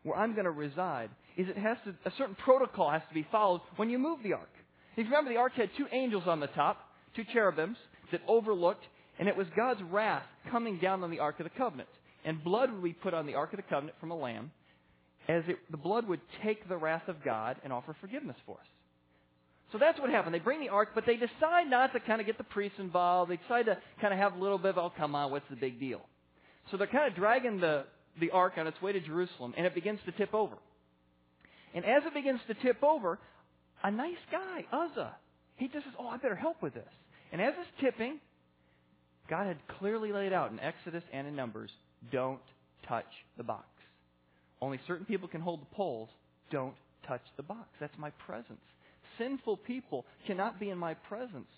where 0.02 0.16
I'm 0.16 0.32
going 0.32 0.44
to 0.44 0.50
reside 0.50 1.10
is 1.36 1.48
it 1.48 1.58
has 1.58 1.76
to, 1.84 1.94
a 2.04 2.12
certain 2.16 2.36
protocol 2.36 2.90
has 2.90 3.02
to 3.08 3.14
be 3.14 3.26
followed 3.30 3.60
when 3.76 3.90
you 3.90 3.98
move 3.98 4.20
the 4.22 4.34
ark. 4.34 4.48
If 4.92 4.98
you 4.98 5.04
remember, 5.04 5.30
the 5.30 5.38
ark 5.38 5.52
had 5.54 5.68
two 5.76 5.86
angels 5.92 6.24
on 6.26 6.40
the 6.40 6.46
top, 6.48 6.78
two 7.14 7.24
cherubims 7.32 7.76
that 8.12 8.22
overlooked, 8.26 8.84
and 9.18 9.28
it 9.28 9.36
was 9.36 9.46
God's 9.56 9.82
wrath 9.90 10.22
coming 10.50 10.78
down 10.78 11.02
on 11.02 11.10
the 11.10 11.18
ark 11.18 11.40
of 11.40 11.44
the 11.44 11.50
covenant. 11.50 11.88
And 12.24 12.42
blood 12.42 12.72
would 12.72 12.82
be 12.82 12.92
put 12.92 13.14
on 13.14 13.26
the 13.26 13.34
ark 13.34 13.52
of 13.52 13.58
the 13.58 13.62
covenant 13.62 13.98
from 14.00 14.10
a 14.10 14.16
lamb, 14.16 14.50
as 15.28 15.42
it, 15.48 15.58
the 15.70 15.76
blood 15.76 16.08
would 16.08 16.20
take 16.42 16.68
the 16.68 16.76
wrath 16.76 17.08
of 17.08 17.22
God 17.24 17.56
and 17.62 17.72
offer 17.72 17.94
forgiveness 18.00 18.36
for 18.46 18.56
us. 18.58 18.66
So 19.72 19.78
that's 19.78 19.98
what 19.98 20.10
happened. 20.10 20.34
They 20.34 20.38
bring 20.38 20.60
the 20.60 20.68
ark, 20.68 20.90
but 20.94 21.04
they 21.06 21.16
decide 21.16 21.68
not 21.68 21.92
to 21.92 22.00
kind 22.00 22.20
of 22.20 22.26
get 22.26 22.38
the 22.38 22.44
priests 22.44 22.78
involved. 22.78 23.30
They 23.30 23.36
decide 23.36 23.66
to 23.66 23.78
kind 24.00 24.14
of 24.14 24.20
have 24.20 24.34
a 24.34 24.38
little 24.38 24.58
bit 24.58 24.70
of, 24.70 24.78
oh, 24.78 24.92
come 24.96 25.14
on, 25.14 25.30
what's 25.30 25.48
the 25.50 25.56
big 25.56 25.80
deal? 25.80 26.00
So 26.70 26.76
they're 26.76 26.86
kind 26.86 27.10
of 27.10 27.16
dragging 27.16 27.60
the, 27.60 27.84
the 28.20 28.30
ark 28.30 28.54
on 28.58 28.66
its 28.66 28.80
way 28.80 28.92
to 28.92 29.00
Jerusalem, 29.00 29.54
and 29.56 29.66
it 29.66 29.74
begins 29.74 29.98
to 30.06 30.12
tip 30.12 30.34
over. 30.34 30.56
And 31.74 31.84
as 31.84 32.02
it 32.06 32.14
begins 32.14 32.40
to 32.46 32.54
tip 32.54 32.82
over, 32.82 33.18
a 33.82 33.90
nice 33.90 34.14
guy, 34.30 34.64
Uzzah, 34.72 35.16
he 35.56 35.68
just 35.68 35.84
says, 35.84 35.94
Oh, 35.98 36.06
I 36.06 36.16
better 36.16 36.36
help 36.36 36.62
with 36.62 36.74
this. 36.74 36.88
And 37.32 37.40
as 37.40 37.54
it's 37.58 37.68
tipping, 37.80 38.18
God 39.28 39.46
had 39.46 39.58
clearly 39.78 40.12
laid 40.12 40.32
out 40.32 40.52
in 40.52 40.60
Exodus 40.60 41.02
and 41.12 41.26
in 41.26 41.34
Numbers 41.34 41.70
don't 42.12 42.40
touch 42.88 43.04
the 43.36 43.42
box. 43.42 43.66
Only 44.62 44.78
certain 44.86 45.06
people 45.06 45.28
can 45.28 45.40
hold 45.40 45.60
the 45.60 45.74
poles. 45.74 46.08
Don't 46.50 46.74
touch 47.06 47.22
the 47.36 47.42
box. 47.42 47.68
That's 47.80 47.96
my 47.98 48.10
presence. 48.10 48.60
Sinful 49.18 49.58
people 49.58 50.04
cannot 50.26 50.60
be 50.60 50.70
in 50.70 50.78
my 50.78 50.94
presence 50.94 51.48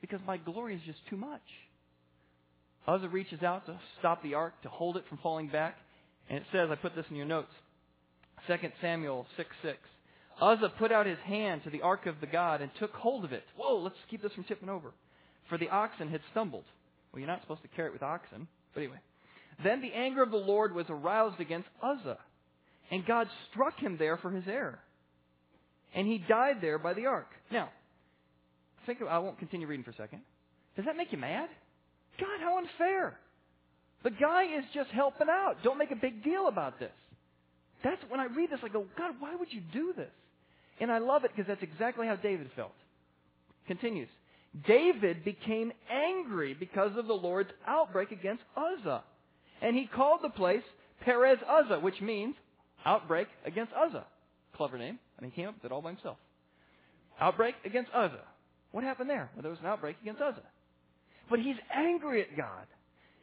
because 0.00 0.20
my 0.26 0.36
glory 0.36 0.74
is 0.74 0.80
just 0.86 0.98
too 1.10 1.16
much. 1.16 1.42
Uzzah 2.86 3.08
reaches 3.08 3.42
out 3.42 3.66
to 3.66 3.78
stop 3.98 4.22
the 4.22 4.34
ark, 4.34 4.54
to 4.62 4.68
hold 4.68 4.96
it 4.96 5.04
from 5.08 5.18
falling 5.18 5.48
back. 5.48 5.76
And 6.30 6.38
it 6.38 6.44
says, 6.52 6.68
I 6.70 6.74
put 6.74 6.94
this 6.94 7.06
in 7.10 7.16
your 7.16 7.26
notes, 7.26 7.52
2 8.46 8.54
Samuel 8.80 9.26
6 9.36 9.48
6. 9.62 9.78
Uzzah 10.40 10.72
put 10.78 10.92
out 10.92 11.06
his 11.06 11.18
hand 11.24 11.62
to 11.64 11.70
the 11.70 11.82
ark 11.82 12.06
of 12.06 12.20
the 12.20 12.26
God 12.26 12.60
and 12.60 12.70
took 12.78 12.92
hold 12.92 13.24
of 13.24 13.32
it. 13.32 13.42
Whoa, 13.56 13.78
let's 13.78 13.96
keep 14.08 14.22
this 14.22 14.32
from 14.32 14.44
tipping 14.44 14.68
over. 14.68 14.92
For 15.48 15.58
the 15.58 15.68
oxen 15.68 16.08
had 16.08 16.20
stumbled. 16.30 16.64
Well, 17.12 17.20
you're 17.20 17.28
not 17.28 17.42
supposed 17.42 17.62
to 17.62 17.68
carry 17.68 17.88
it 17.88 17.92
with 17.92 18.02
oxen. 18.02 18.46
But 18.74 18.80
anyway. 18.80 18.98
Then 19.64 19.80
the 19.80 19.92
anger 19.92 20.22
of 20.22 20.30
the 20.30 20.36
Lord 20.36 20.74
was 20.74 20.86
aroused 20.88 21.40
against 21.40 21.68
Uzzah. 21.82 22.18
And 22.90 23.04
God 23.04 23.26
struck 23.50 23.78
him 23.78 23.96
there 23.98 24.16
for 24.16 24.30
his 24.30 24.44
error. 24.46 24.78
And 25.98 26.06
he 26.06 26.18
died 26.18 26.58
there 26.60 26.78
by 26.78 26.94
the 26.94 27.06
ark. 27.06 27.26
Now, 27.50 27.70
think 28.86 29.00
I 29.02 29.18
won't 29.18 29.38
continue 29.38 29.66
reading 29.66 29.84
for 29.84 29.90
a 29.90 29.96
second. 29.96 30.20
Does 30.76 30.86
that 30.86 30.96
make 30.96 31.12
you 31.12 31.18
mad? 31.18 31.48
God, 32.20 32.40
how 32.40 32.56
unfair. 32.58 33.18
The 34.04 34.10
guy 34.10 34.44
is 34.44 34.64
just 34.72 34.90
helping 34.90 35.26
out. 35.28 35.56
Don't 35.64 35.76
make 35.76 35.90
a 35.90 35.96
big 35.96 36.24
deal 36.24 36.46
about 36.46 36.78
this. 36.78 36.92
That's 37.84 38.00
when 38.08 38.20
I 38.20 38.26
read 38.26 38.50
this, 38.50 38.60
I 38.64 38.68
go, 38.68 38.86
God, 38.96 39.16
why 39.18 39.34
would 39.36 39.52
you 39.52 39.60
do 39.72 39.92
this? 39.96 40.10
And 40.80 40.90
I 40.90 40.98
love 40.98 41.24
it 41.24 41.32
because 41.34 41.48
that's 41.48 41.62
exactly 41.62 42.06
how 42.06 42.14
David 42.14 42.48
felt. 42.54 42.72
Continues. 43.66 44.08
David 44.68 45.24
became 45.24 45.72
angry 45.90 46.54
because 46.54 46.96
of 46.96 47.08
the 47.08 47.12
Lord's 47.12 47.50
outbreak 47.66 48.12
against 48.12 48.42
Uzzah. 48.56 49.02
And 49.60 49.76
he 49.76 49.86
called 49.86 50.20
the 50.22 50.30
place 50.30 50.62
Perez 51.04 51.38
Uzzah, 51.48 51.80
which 51.80 52.00
means 52.00 52.36
outbreak 52.86 53.26
against 53.44 53.72
Uzzah. 53.72 54.06
Clever 54.58 54.76
name. 54.76 54.98
And 55.16 55.24
he 55.24 55.34
came 55.34 55.48
up 55.48 55.54
with 55.54 55.64
it 55.64 55.72
all 55.72 55.80
by 55.80 55.92
himself. 55.92 56.18
Outbreak 57.18 57.54
against 57.64 57.90
Uzzah. 57.94 58.26
What 58.72 58.84
happened 58.84 59.08
there? 59.08 59.30
Well, 59.34 59.42
there 59.42 59.50
was 59.50 59.60
an 59.60 59.66
outbreak 59.66 59.96
against 60.02 60.20
Uzzah. 60.20 60.42
But 61.30 61.40
he's 61.40 61.56
angry 61.74 62.20
at 62.20 62.36
God. 62.36 62.66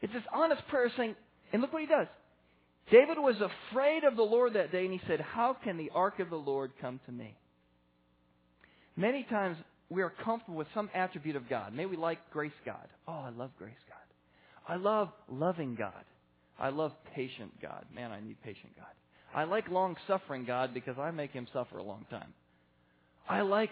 It's 0.02 0.14
this 0.14 0.24
honest 0.34 0.62
prayer 0.70 0.92
saying, 0.98 1.16
and 1.54 1.62
look 1.62 1.72
what 1.72 1.82
he 1.82 1.88
does. 1.88 2.08
David 2.92 3.18
was 3.18 3.36
afraid 3.36 4.04
of 4.04 4.16
the 4.16 4.24
Lord 4.24 4.54
that 4.54 4.72
day, 4.72 4.86
and 4.86 4.94
he 4.94 5.02
said, 5.08 5.20
How 5.20 5.56
can 5.64 5.78
the 5.78 5.92
ark 5.94 6.20
of 6.20 6.30
the 6.30 6.36
Lord 6.36 6.72
come 6.82 7.00
to 7.06 7.12
me? 7.12 7.36
Many 8.96 9.24
times 9.24 9.58
we 9.90 10.02
are 10.02 10.14
comfortable 10.24 10.58
with 10.58 10.68
some 10.74 10.90
attribute 10.94 11.36
of 11.36 11.50
God. 11.50 11.74
May 11.74 11.86
we 11.86 11.98
like 11.98 12.20
grace 12.32 12.52
God. 12.66 12.88
Oh, 13.08 13.24
I 13.26 13.30
love 13.30 13.52
grace 13.58 13.74
God. 13.88 14.74
I 14.74 14.78
love 14.78 15.10
loving 15.30 15.76
God. 15.76 15.94
I 16.60 16.70
love 16.70 16.92
patient 17.14 17.52
God. 17.62 17.86
Man, 17.94 18.12
I 18.12 18.20
need 18.20 18.42
patient 18.44 18.76
God. 18.76 18.86
I 19.36 19.44
like 19.44 19.70
long 19.70 19.98
suffering 20.08 20.46
God 20.46 20.74
because 20.74 20.98
I 20.98 21.12
make 21.12 21.32
him 21.32 21.46
suffer 21.52 21.78
a 21.78 21.84
long 21.84 22.06
time. 22.10 22.34
I 23.28 23.42
like 23.42 23.72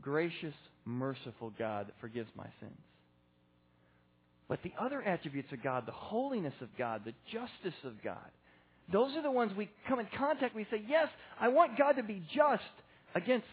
gracious, 0.00 0.54
merciful 0.86 1.52
God 1.58 1.88
that 1.88 1.94
forgives 2.00 2.30
my 2.34 2.46
sins. 2.58 2.78
But 4.48 4.62
the 4.62 4.72
other 4.80 5.02
attributes 5.02 5.52
of 5.52 5.62
God, 5.62 5.84
the 5.86 5.92
holiness 5.92 6.54
of 6.62 6.68
God, 6.78 7.02
the 7.04 7.12
justice 7.30 7.78
of 7.84 8.02
God, 8.02 8.16
those 8.90 9.14
are 9.14 9.22
the 9.22 9.30
ones 9.30 9.52
we 9.54 9.68
come 9.88 10.00
in 10.00 10.06
contact 10.16 10.54
with. 10.54 10.66
We 10.70 10.78
say, 10.78 10.84
yes, 10.88 11.08
I 11.38 11.48
want 11.48 11.76
God 11.76 11.92
to 11.94 12.02
be 12.02 12.22
just 12.34 12.62
against 13.14 13.46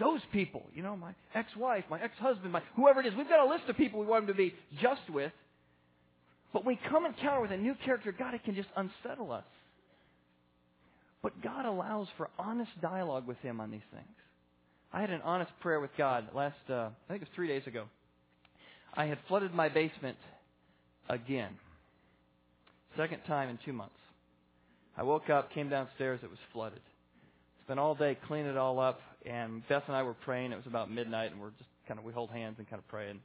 those 0.00 0.20
people. 0.32 0.64
You 0.74 0.82
know, 0.82 0.96
my 0.96 1.12
ex-wife, 1.34 1.84
my 1.90 2.00
ex-husband, 2.00 2.50
my 2.50 2.62
whoever 2.74 3.00
it 3.00 3.06
is. 3.06 3.14
We've 3.14 3.28
got 3.28 3.46
a 3.46 3.48
list 3.48 3.64
of 3.68 3.76
people 3.76 4.00
we 4.00 4.06
want 4.06 4.22
him 4.22 4.28
to 4.28 4.34
be 4.34 4.54
just 4.80 5.08
with. 5.10 5.32
But 6.52 6.64
when 6.64 6.76
we 6.76 6.88
come 6.90 7.06
encounter 7.06 7.42
with 7.42 7.52
a 7.52 7.56
new 7.56 7.74
character, 7.84 8.10
God, 8.10 8.34
it 8.34 8.42
can 8.42 8.56
just 8.56 8.68
unsettle 8.74 9.30
us. 9.30 9.44
But 11.22 11.42
God 11.42 11.66
allows 11.66 12.08
for 12.16 12.28
honest 12.38 12.70
dialogue 12.80 13.26
with 13.26 13.38
Him 13.38 13.60
on 13.60 13.70
these 13.70 13.80
things. 13.92 14.06
I 14.92 15.00
had 15.00 15.10
an 15.10 15.20
honest 15.22 15.50
prayer 15.60 15.80
with 15.80 15.90
God 15.96 16.28
last, 16.34 16.56
uh, 16.68 16.74
I 16.74 16.90
think 17.08 17.22
it 17.22 17.28
was 17.28 17.34
three 17.34 17.48
days 17.48 17.66
ago. 17.66 17.84
I 18.94 19.06
had 19.06 19.18
flooded 19.28 19.54
my 19.54 19.68
basement 19.68 20.18
again. 21.08 21.50
Second 22.96 23.20
time 23.26 23.48
in 23.50 23.58
two 23.64 23.72
months. 23.72 23.94
I 24.96 25.04
woke 25.04 25.30
up, 25.30 25.52
came 25.52 25.68
downstairs, 25.68 26.20
it 26.24 26.30
was 26.30 26.38
flooded. 26.52 26.80
Spent 27.64 27.78
all 27.78 27.94
day 27.94 28.18
cleaning 28.26 28.50
it 28.50 28.56
all 28.56 28.80
up, 28.80 29.00
and 29.24 29.66
Beth 29.68 29.84
and 29.86 29.94
I 29.94 30.02
were 30.02 30.14
praying. 30.14 30.50
It 30.52 30.56
was 30.56 30.66
about 30.66 30.90
midnight, 30.90 31.30
and 31.30 31.40
we're 31.40 31.50
just 31.50 31.70
kind 31.86 32.00
of, 32.00 32.04
we 32.04 32.12
hold 32.12 32.30
hands 32.30 32.56
and 32.58 32.68
kind 32.68 32.80
of 32.80 32.88
pray. 32.88 33.10
And 33.10 33.20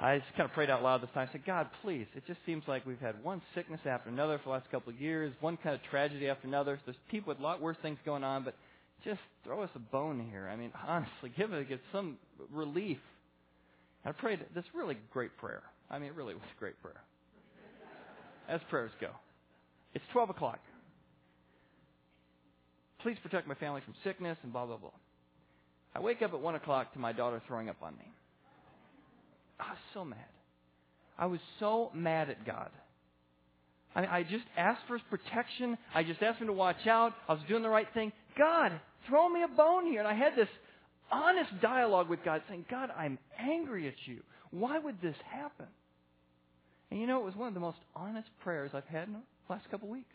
I 0.00 0.18
just 0.18 0.30
kind 0.36 0.48
of 0.48 0.52
prayed 0.52 0.70
out 0.70 0.82
loud 0.82 1.02
this 1.02 1.10
time. 1.12 1.28
I 1.28 1.32
said, 1.32 1.44
God, 1.44 1.68
please, 1.82 2.06
it 2.14 2.22
just 2.26 2.38
seems 2.46 2.62
like 2.68 2.86
we've 2.86 3.00
had 3.00 3.22
one 3.24 3.42
sickness 3.54 3.80
after 3.84 4.08
another 4.08 4.38
for 4.38 4.44
the 4.44 4.50
last 4.50 4.70
couple 4.70 4.92
of 4.92 5.00
years, 5.00 5.32
one 5.40 5.56
kind 5.56 5.74
of 5.74 5.80
tragedy 5.90 6.28
after 6.28 6.46
another. 6.46 6.78
There's 6.84 6.96
people 7.10 7.32
with 7.32 7.40
a 7.40 7.42
lot 7.42 7.60
worse 7.60 7.76
things 7.82 7.98
going 8.04 8.22
on, 8.22 8.44
but 8.44 8.54
just 9.04 9.18
throw 9.44 9.62
us 9.62 9.70
a 9.74 9.80
bone 9.80 10.24
here. 10.30 10.48
I 10.52 10.56
mean, 10.56 10.70
honestly, 10.86 11.32
give 11.36 11.52
it 11.52 11.68
get 11.68 11.80
some 11.92 12.16
relief. 12.52 12.98
I 14.04 14.12
prayed 14.12 14.38
this 14.54 14.64
really 14.72 14.96
great 15.12 15.36
prayer. 15.38 15.62
I 15.90 15.98
mean, 15.98 16.10
it 16.10 16.14
really 16.14 16.34
was 16.34 16.44
a 16.56 16.60
great 16.60 16.80
prayer. 16.80 17.00
As 18.48 18.60
prayers 18.70 18.92
go. 19.00 19.10
It's 19.94 20.04
12 20.12 20.30
o'clock. 20.30 20.60
Please 23.02 23.16
protect 23.22 23.48
my 23.48 23.54
family 23.54 23.80
from 23.84 23.94
sickness 24.04 24.38
and 24.42 24.52
blah, 24.52 24.64
blah, 24.64 24.76
blah. 24.76 24.90
I 25.94 26.00
wake 26.00 26.22
up 26.22 26.32
at 26.32 26.40
1 26.40 26.54
o'clock 26.54 26.92
to 26.92 26.98
my 26.98 27.12
daughter 27.12 27.42
throwing 27.46 27.68
up 27.68 27.76
on 27.82 27.96
me. 27.96 28.04
I 29.58 29.70
was 29.70 29.78
so 29.94 30.04
mad. 30.04 30.18
I 31.18 31.26
was 31.26 31.40
so 31.58 31.90
mad 31.94 32.30
at 32.30 32.46
God. 32.46 32.70
I, 33.94 34.00
mean, 34.00 34.10
I 34.10 34.22
just 34.22 34.44
asked 34.56 34.82
for 34.86 34.94
his 34.94 35.02
protection. 35.10 35.76
I 35.94 36.04
just 36.04 36.22
asked 36.22 36.40
him 36.40 36.46
to 36.46 36.52
watch 36.52 36.86
out. 36.86 37.14
I 37.28 37.32
was 37.32 37.42
doing 37.48 37.62
the 37.62 37.68
right 37.68 37.88
thing. 37.94 38.12
God, 38.36 38.72
throw 39.08 39.28
me 39.28 39.42
a 39.42 39.48
bone 39.48 39.86
here. 39.86 40.00
And 40.00 40.08
I 40.08 40.14
had 40.14 40.36
this 40.36 40.48
honest 41.10 41.50
dialogue 41.60 42.08
with 42.08 42.24
God 42.24 42.42
saying, 42.48 42.66
God, 42.70 42.90
I'm 42.96 43.18
angry 43.38 43.88
at 43.88 43.94
you. 44.06 44.20
Why 44.50 44.78
would 44.78 45.00
this 45.00 45.16
happen? 45.30 45.66
And 46.90 47.00
you 47.00 47.06
know, 47.06 47.18
it 47.20 47.24
was 47.24 47.34
one 47.34 47.48
of 47.48 47.54
the 47.54 47.60
most 47.60 47.78
honest 47.96 48.28
prayers 48.42 48.70
I've 48.72 48.86
had 48.86 49.08
in 49.08 49.14
the 49.14 49.20
last 49.48 49.70
couple 49.70 49.88
of 49.88 49.92
weeks. 49.92 50.06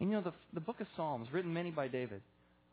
And 0.00 0.08
you 0.08 0.16
know, 0.16 0.22
the, 0.22 0.32
the 0.54 0.60
book 0.60 0.80
of 0.80 0.86
Psalms, 0.96 1.28
written 1.32 1.52
many 1.52 1.70
by 1.70 1.88
David, 1.88 2.22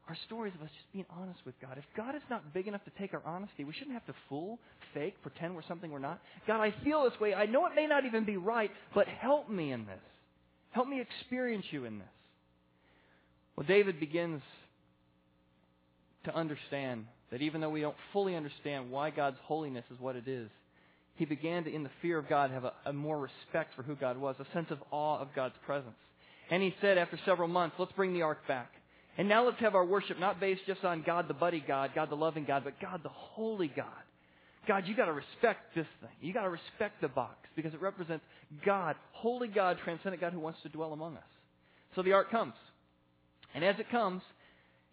are 0.07 0.17
stories 0.25 0.53
of 0.55 0.61
us 0.61 0.69
just 0.73 0.91
being 0.93 1.05
honest 1.09 1.39
with 1.45 1.55
God. 1.61 1.77
If 1.77 1.83
God 1.95 2.15
is 2.15 2.21
not 2.29 2.53
big 2.53 2.67
enough 2.67 2.83
to 2.85 2.91
take 2.99 3.13
our 3.13 3.21
honesty, 3.25 3.63
we 3.63 3.73
shouldn't 3.73 3.93
have 3.93 4.05
to 4.05 4.13
fool, 4.29 4.57
fake, 4.93 5.15
pretend 5.21 5.55
we're 5.55 5.67
something 5.67 5.91
we're 5.91 5.99
not. 5.99 6.21
God, 6.47 6.61
I 6.61 6.73
feel 6.83 7.03
this 7.03 7.19
way. 7.19 7.33
I 7.33 7.45
know 7.45 7.65
it 7.65 7.73
may 7.75 7.87
not 7.87 8.05
even 8.05 8.23
be 8.23 8.37
right, 8.37 8.71
but 8.95 9.07
help 9.07 9.49
me 9.49 9.71
in 9.71 9.85
this. 9.85 9.99
Help 10.71 10.87
me 10.87 11.01
experience 11.01 11.65
you 11.71 11.85
in 11.85 11.99
this. 11.99 12.07
Well, 13.55 13.65
David 13.67 13.99
begins 13.99 14.41
to 16.25 16.35
understand 16.35 17.05
that 17.31 17.41
even 17.41 17.59
though 17.59 17.69
we 17.69 17.81
don't 17.81 17.95
fully 18.13 18.35
understand 18.35 18.91
why 18.91 19.09
God's 19.09 19.37
holiness 19.43 19.85
is 19.91 19.99
what 19.99 20.15
it 20.15 20.27
is, 20.27 20.49
he 21.15 21.25
began 21.25 21.63
to, 21.63 21.73
in 21.73 21.83
the 21.83 21.89
fear 22.01 22.17
of 22.17 22.29
God, 22.29 22.51
have 22.51 22.63
a, 22.63 22.73
a 22.85 22.93
more 22.93 23.19
respect 23.19 23.73
for 23.75 23.83
who 23.83 23.95
God 23.95 24.17
was, 24.17 24.35
a 24.39 24.53
sense 24.53 24.67
of 24.69 24.77
awe 24.91 25.19
of 25.19 25.29
God's 25.35 25.55
presence. 25.65 25.95
And 26.49 26.61
he 26.61 26.73
said 26.79 26.97
after 26.97 27.19
several 27.25 27.47
months, 27.47 27.75
let's 27.79 27.91
bring 27.93 28.13
the 28.13 28.21
ark 28.21 28.47
back. 28.47 28.71
And 29.17 29.27
now 29.27 29.45
let's 29.45 29.59
have 29.59 29.75
our 29.75 29.85
worship 29.85 30.19
not 30.19 30.39
based 30.39 30.61
just 30.67 30.83
on 30.83 31.03
God 31.05 31.27
the 31.27 31.33
buddy 31.33 31.63
God, 31.65 31.91
God 31.95 32.09
the 32.09 32.15
loving 32.15 32.45
God, 32.45 32.63
but 32.63 32.79
God 32.79 33.01
the 33.03 33.09
holy 33.09 33.67
God. 33.67 33.85
God, 34.67 34.83
you 34.85 34.95
got 34.95 35.05
to 35.05 35.13
respect 35.13 35.73
this 35.75 35.87
thing. 36.01 36.09
You 36.21 36.33
got 36.33 36.43
to 36.43 36.49
respect 36.49 37.01
the 37.01 37.07
box 37.07 37.35
because 37.55 37.73
it 37.73 37.81
represents 37.81 38.23
God, 38.65 38.95
holy 39.13 39.47
God, 39.47 39.77
transcendent 39.83 40.21
God 40.21 40.33
who 40.33 40.39
wants 40.39 40.59
to 40.63 40.69
dwell 40.69 40.93
among 40.93 41.15
us. 41.15 41.23
So 41.95 42.03
the 42.03 42.13
ark 42.13 42.29
comes. 42.29 42.53
And 43.55 43.63
as 43.63 43.79
it 43.79 43.89
comes 43.89 44.21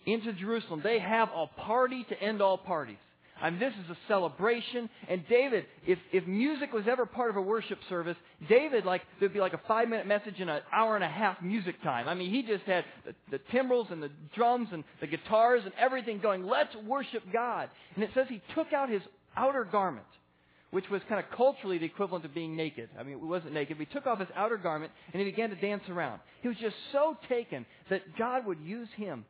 into 0.06 0.32
Jerusalem, 0.32 0.80
they 0.82 1.00
have 1.00 1.28
a 1.34 1.46
party 1.60 2.06
to 2.08 2.22
end 2.22 2.40
all 2.40 2.56
parties. 2.56 2.96
I 3.40 3.50
mean, 3.50 3.58
this 3.58 3.72
is 3.84 3.90
a 3.90 3.96
celebration. 4.08 4.88
And 5.08 5.26
David, 5.28 5.66
if, 5.86 5.98
if 6.12 6.26
music 6.26 6.72
was 6.72 6.84
ever 6.88 7.04
part 7.04 7.30
of 7.30 7.36
a 7.36 7.42
worship 7.42 7.78
service, 7.88 8.16
David, 8.48 8.84
like, 8.84 9.02
there'd 9.18 9.32
be 9.32 9.40
like 9.40 9.54
a 9.54 9.60
five 9.66 9.88
minute 9.88 10.06
message 10.06 10.34
and 10.38 10.48
an 10.48 10.60
hour 10.72 10.94
and 10.94 11.04
a 11.04 11.08
half 11.08 11.42
music 11.42 11.82
time. 11.82 12.08
I 12.08 12.14
mean, 12.14 12.30
he 12.30 12.42
just 12.42 12.64
had 12.64 12.84
the, 13.04 13.14
the 13.30 13.40
timbrels 13.50 13.88
and 13.90 14.02
the 14.02 14.10
drums 14.34 14.68
and 14.72 14.84
the 15.00 15.06
guitars 15.06 15.62
and 15.64 15.72
everything 15.78 16.20
going, 16.20 16.46
let's 16.46 16.74
worship 16.86 17.22
God. 17.32 17.70
And 17.94 18.04
it 18.04 18.10
says 18.14 18.26
he 18.28 18.40
took 18.54 18.72
out 18.72 18.88
his 18.88 19.02
outer 19.36 19.64
garment, 19.64 20.06
which 20.70 20.88
was 20.88 21.02
kind 21.08 21.22
of 21.22 21.30
culturally 21.36 21.78
the 21.78 21.86
equivalent 21.86 22.24
of 22.24 22.34
being 22.34 22.56
naked. 22.56 22.88
I 22.98 23.02
mean, 23.02 23.18
he 23.18 23.24
wasn't 23.24 23.52
naked, 23.52 23.78
but 23.78 23.88
he 23.88 23.92
took 23.92 24.06
off 24.06 24.20
his 24.20 24.28
outer 24.36 24.56
garment 24.56 24.92
and 25.12 25.20
he 25.20 25.28
began 25.28 25.50
to 25.50 25.56
dance 25.56 25.82
around. 25.88 26.20
He 26.42 26.48
was 26.48 26.56
just 26.58 26.76
so 26.92 27.16
taken 27.28 27.66
that 27.90 28.16
God 28.16 28.46
would 28.46 28.60
use 28.60 28.88
him 28.96 29.24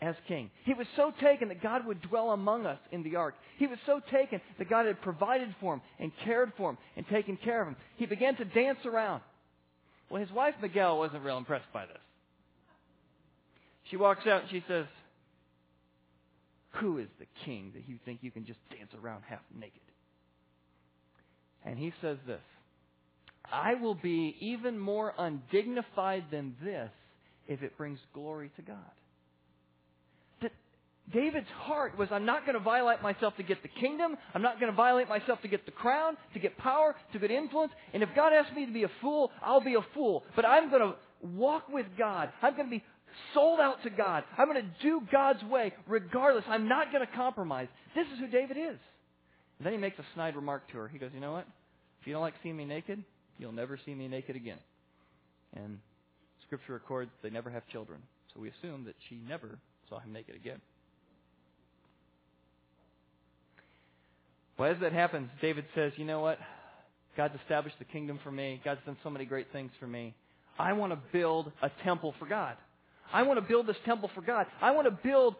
as 0.00 0.14
king. 0.28 0.50
He 0.64 0.74
was 0.74 0.86
so 0.96 1.12
taken 1.20 1.48
that 1.48 1.62
God 1.62 1.86
would 1.86 2.00
dwell 2.02 2.30
among 2.30 2.66
us 2.66 2.78
in 2.92 3.02
the 3.02 3.16
ark. 3.16 3.34
He 3.58 3.66
was 3.66 3.78
so 3.86 4.00
taken 4.10 4.40
that 4.58 4.70
God 4.70 4.86
had 4.86 5.00
provided 5.02 5.54
for 5.60 5.74
him 5.74 5.80
and 5.98 6.12
cared 6.24 6.52
for 6.56 6.70
him 6.70 6.78
and 6.96 7.06
taken 7.08 7.36
care 7.36 7.62
of 7.62 7.68
him. 7.68 7.76
He 7.96 8.06
began 8.06 8.36
to 8.36 8.44
dance 8.44 8.78
around. 8.84 9.22
Well, 10.10 10.20
his 10.20 10.30
wife 10.30 10.54
Michal 10.62 10.98
wasn't 10.98 11.24
real 11.24 11.38
impressed 11.38 11.72
by 11.72 11.86
this. 11.86 11.98
She 13.90 13.96
walks 13.96 14.26
out 14.26 14.42
and 14.42 14.50
she 14.50 14.62
says, 14.68 14.86
Who 16.80 16.98
is 16.98 17.08
the 17.18 17.26
king 17.44 17.72
that 17.74 17.88
you 17.88 17.98
think 18.04 18.20
you 18.22 18.30
can 18.30 18.46
just 18.46 18.58
dance 18.70 18.90
around 19.02 19.22
half 19.28 19.40
naked? 19.58 19.80
And 21.64 21.78
he 21.78 21.92
says 22.00 22.18
this 22.26 22.40
I 23.50 23.74
will 23.74 23.94
be 23.94 24.36
even 24.40 24.78
more 24.78 25.14
undignified 25.18 26.24
than 26.30 26.54
this 26.62 26.90
if 27.46 27.62
it 27.62 27.76
brings 27.76 27.98
glory 28.12 28.50
to 28.56 28.62
God. 28.62 28.76
David's 31.12 31.48
heart 31.56 31.96
was, 31.96 32.08
I'm 32.10 32.26
not 32.26 32.44
going 32.44 32.56
to 32.56 32.62
violate 32.62 33.02
myself 33.02 33.34
to 33.36 33.42
get 33.42 33.62
the 33.62 33.68
kingdom. 33.68 34.16
I'm 34.34 34.42
not 34.42 34.60
going 34.60 34.70
to 34.70 34.76
violate 34.76 35.08
myself 35.08 35.40
to 35.42 35.48
get 35.48 35.64
the 35.64 35.72
crown, 35.72 36.16
to 36.34 36.38
get 36.38 36.58
power, 36.58 36.94
to 37.12 37.18
get 37.18 37.30
influence. 37.30 37.72
And 37.94 38.02
if 38.02 38.10
God 38.14 38.32
asks 38.32 38.54
me 38.54 38.66
to 38.66 38.72
be 38.72 38.82
a 38.82 38.90
fool, 39.00 39.30
I'll 39.42 39.64
be 39.64 39.74
a 39.74 39.86
fool. 39.94 40.24
But 40.36 40.44
I'm 40.44 40.70
going 40.70 40.82
to 40.82 40.94
walk 41.22 41.68
with 41.68 41.86
God. 41.96 42.30
I'm 42.42 42.54
going 42.54 42.66
to 42.66 42.70
be 42.70 42.84
sold 43.32 43.60
out 43.60 43.82
to 43.84 43.90
God. 43.90 44.24
I'm 44.36 44.48
going 44.48 44.62
to 44.62 44.82
do 44.82 45.00
God's 45.10 45.42
way 45.44 45.72
regardless. 45.86 46.44
I'm 46.48 46.68
not 46.68 46.92
going 46.92 47.06
to 47.06 47.12
compromise. 47.16 47.68
This 47.94 48.06
is 48.12 48.18
who 48.18 48.26
David 48.26 48.56
is. 48.56 48.78
And 49.58 49.66
then 49.66 49.72
he 49.72 49.78
makes 49.78 49.98
a 49.98 50.04
snide 50.14 50.36
remark 50.36 50.70
to 50.70 50.78
her. 50.78 50.88
He 50.88 50.98
goes, 50.98 51.10
You 51.14 51.20
know 51.20 51.32
what? 51.32 51.46
If 52.00 52.06
you 52.06 52.12
don't 52.12 52.22
like 52.22 52.34
seeing 52.42 52.56
me 52.56 52.64
naked, 52.64 53.02
you'll 53.38 53.52
never 53.52 53.78
see 53.84 53.94
me 53.94 54.08
naked 54.08 54.36
again. 54.36 54.58
And 55.56 55.78
Scripture 56.46 56.74
records 56.74 57.10
they 57.22 57.30
never 57.30 57.50
have 57.50 57.66
children. 57.68 58.00
So 58.32 58.40
we 58.40 58.50
assume 58.50 58.84
that 58.84 58.94
she 59.08 59.16
never 59.28 59.58
saw 59.88 59.98
him 59.98 60.12
naked 60.12 60.36
again. 60.36 60.60
Well, 64.58 64.70
as 64.70 64.80
that 64.80 64.92
happens, 64.92 65.30
David 65.40 65.64
says, 65.74 65.92
You 65.96 66.04
know 66.04 66.20
what? 66.20 66.38
God's 67.16 67.34
established 67.42 67.78
the 67.78 67.84
kingdom 67.84 68.18
for 68.22 68.30
me. 68.30 68.60
God's 68.64 68.80
done 68.86 68.96
so 69.02 69.10
many 69.10 69.24
great 69.24 69.52
things 69.52 69.70
for 69.80 69.86
me. 69.86 70.14
I 70.58 70.72
want 70.72 70.92
to 70.92 70.98
build 71.12 71.52
a 71.62 71.70
temple 71.84 72.14
for 72.18 72.26
God. 72.26 72.56
I 73.12 73.22
want 73.22 73.38
to 73.38 73.48
build 73.48 73.66
this 73.66 73.76
temple 73.84 74.10
for 74.14 74.20
God. 74.20 74.46
I 74.60 74.72
want 74.72 74.86
to 74.86 75.08
build 75.08 75.36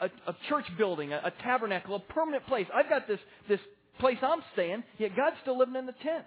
a, 0.00 0.06
a, 0.06 0.10
a 0.28 0.36
church 0.48 0.64
building, 0.78 1.12
a, 1.12 1.16
a, 1.16 1.32
tabernacle, 1.42 1.96
a 1.96 2.00
permanent 2.00 2.46
place. 2.46 2.66
I've 2.72 2.88
got 2.88 3.08
this, 3.08 3.18
this 3.48 3.60
place 3.98 4.18
I'm 4.22 4.42
staying, 4.52 4.84
yet 4.98 5.16
God's 5.16 5.36
still 5.42 5.58
living 5.58 5.76
in 5.76 5.86
the 5.86 5.92
tent. 5.92 6.24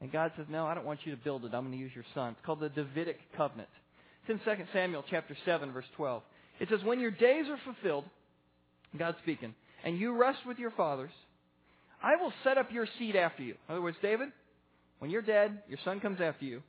And 0.00 0.12
God 0.12 0.32
says, 0.36 0.46
No, 0.48 0.66
I 0.66 0.74
don't 0.74 0.86
want 0.86 1.00
you 1.04 1.14
to 1.14 1.22
build 1.22 1.44
it. 1.44 1.54
I'm 1.54 1.64
going 1.64 1.72
to 1.72 1.78
use 1.78 1.92
your 1.94 2.04
son. 2.14 2.32
It's 2.32 2.46
called 2.46 2.60
the 2.60 2.68
Davidic 2.68 3.18
covenant. 3.36 3.68
It's 4.28 4.40
in 4.46 4.56
2 4.56 4.62
Samuel 4.72 5.04
chapter 5.10 5.36
7, 5.44 5.72
verse 5.72 5.86
12. 5.96 6.22
It 6.60 6.68
says, 6.70 6.80
When 6.84 7.00
your 7.00 7.10
days 7.10 7.46
are 7.48 7.58
fulfilled, 7.64 8.04
God's 8.98 9.18
speaking, 9.22 9.54
and 9.86 10.00
you 10.00 10.16
rest 10.16 10.40
with 10.44 10.58
your 10.58 10.72
fathers, 10.72 11.12
I 12.02 12.16
will 12.16 12.32
set 12.42 12.58
up 12.58 12.72
your 12.72 12.88
seed 12.98 13.14
after 13.14 13.44
you. 13.44 13.54
In 13.68 13.74
other 13.74 13.80
words, 13.80 13.96
David, 14.02 14.30
when 14.98 15.12
you're 15.12 15.22
dead, 15.22 15.62
your 15.68 15.78
son 15.84 16.00
comes 16.00 16.20
after 16.20 16.44
you, 16.44 16.62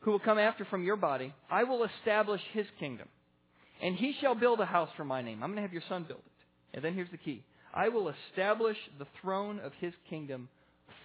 who 0.00 0.10
will 0.10 0.18
come 0.18 0.38
after 0.38 0.66
from 0.66 0.84
your 0.84 0.96
body. 0.96 1.32
I 1.50 1.64
will 1.64 1.84
establish 1.84 2.42
his 2.52 2.66
kingdom. 2.78 3.08
And 3.82 3.96
he 3.96 4.14
shall 4.20 4.34
build 4.34 4.60
a 4.60 4.66
house 4.66 4.90
for 4.98 5.04
my 5.04 5.22
name. 5.22 5.42
I'm 5.42 5.48
going 5.48 5.56
to 5.56 5.62
have 5.62 5.72
your 5.72 5.82
son 5.88 6.04
build 6.06 6.20
it. 6.20 6.76
And 6.76 6.84
then 6.84 6.92
here's 6.92 7.10
the 7.10 7.16
key 7.16 7.42
I 7.72 7.88
will 7.88 8.12
establish 8.30 8.76
the 8.98 9.06
throne 9.22 9.58
of 9.58 9.72
his 9.80 9.94
kingdom 10.10 10.50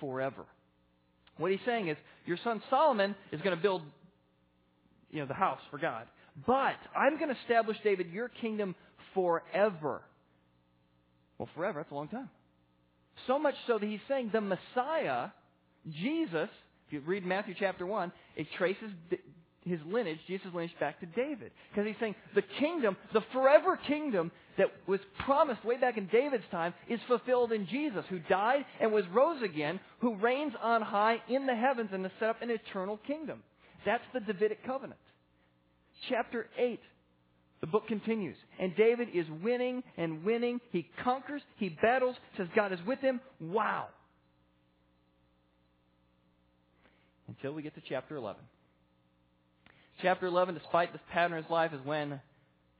forever. 0.01 0.43
What 1.38 1.51
he's 1.51 1.61
saying 1.65 1.88
is, 1.88 1.97
your 2.25 2.38
son 2.43 2.61
Solomon 2.69 3.15
is 3.31 3.41
going 3.41 3.55
to 3.55 3.61
build 3.61 3.83
you 5.11 5.21
know, 5.21 5.27
the 5.27 5.33
house 5.33 5.59
for 5.71 5.77
God. 5.77 6.07
But 6.45 6.75
I'm 6.93 7.17
going 7.17 7.33
to 7.33 7.39
establish, 7.41 7.77
David, 7.85 8.11
your 8.11 8.27
kingdom 8.27 8.75
forever. 9.13 10.01
Well, 11.41 11.50
forever, 11.55 11.79
that's 11.79 11.91
a 11.91 11.95
long 11.95 12.07
time. 12.07 12.29
So 13.25 13.39
much 13.39 13.55
so 13.65 13.79
that 13.79 13.86
he's 13.88 14.00
saying 14.07 14.29
the 14.31 14.41
Messiah, 14.41 15.29
Jesus, 15.89 16.50
if 16.86 16.93
you 16.93 17.00
read 17.00 17.25
Matthew 17.25 17.55
chapter 17.57 17.83
1, 17.83 18.12
it 18.36 18.45
traces 18.60 18.91
his 19.65 19.79
lineage, 19.88 20.19
Jesus' 20.27 20.53
lineage, 20.53 20.75
back 20.79 21.00
to 21.00 21.07
David. 21.07 21.51
Because 21.71 21.88
he's 21.88 21.95
saying 22.00 22.13
the 22.36 22.43
kingdom, 22.60 22.95
the 23.12 23.24
forever 23.33 23.75
kingdom 23.88 24.29
that 24.60 24.67
was 24.86 25.00
promised 25.25 25.65
way 25.65 25.77
back 25.77 25.98
in 25.98 26.05
David's 26.10 26.43
time, 26.51 26.75
is 26.88 27.00
fulfilled 27.07 27.51
in 27.51 27.65
Jesus, 27.65 28.05
who 28.07 28.19
died 28.19 28.63
and 28.79 28.91
was 28.91 29.05
rose 29.12 29.41
again, 29.41 29.79
who 30.00 30.17
reigns 30.17 30.53
on 30.62 30.83
high 30.83 31.24
in 31.27 31.48
the 31.48 31.55
heavens 31.55 31.89
and 31.91 32.03
has 32.03 32.12
set 32.19 32.29
up 32.29 32.43
an 32.43 32.51
eternal 32.51 32.98
kingdom. 33.07 33.41
That's 33.83 34.03
the 34.13 34.19
Davidic 34.19 34.63
covenant. 34.63 35.00
Chapter 36.07 36.45
8, 36.55 36.79
the 37.61 37.67
book 37.67 37.87
continues. 37.87 38.35
And 38.59 38.75
David 38.75 39.09
is 39.13 39.25
winning 39.43 39.83
and 39.97 40.25
winning. 40.25 40.59
He 40.71 40.89
conquers, 41.03 41.41
he 41.57 41.69
battles, 41.69 42.15
says 42.35 42.47
God 42.55 42.73
is 42.73 42.79
with 42.85 42.99
him. 42.99 43.21
Wow. 43.39 43.87
Until 47.27 47.53
we 47.53 47.61
get 47.61 47.75
to 47.75 47.81
chapter 47.87 48.15
11. 48.17 48.41
Chapter 50.01 50.25
11, 50.25 50.55
despite 50.55 50.91
this 50.91 51.01
pattern 51.13 51.37
in 51.37 51.43
his 51.43 51.51
life, 51.51 51.71
is 51.73 51.85
when 51.85 52.19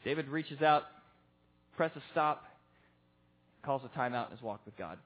David 0.04 0.28
reaches 0.28 0.62
out, 0.62 0.84
presses 1.78 2.02
stop, 2.12 2.44
calls 3.64 3.84
a 3.86 3.98
timeout 3.98 4.26
in 4.26 4.32
his 4.32 4.42
walk 4.42 4.62
with 4.66 4.76
God. 4.78 4.98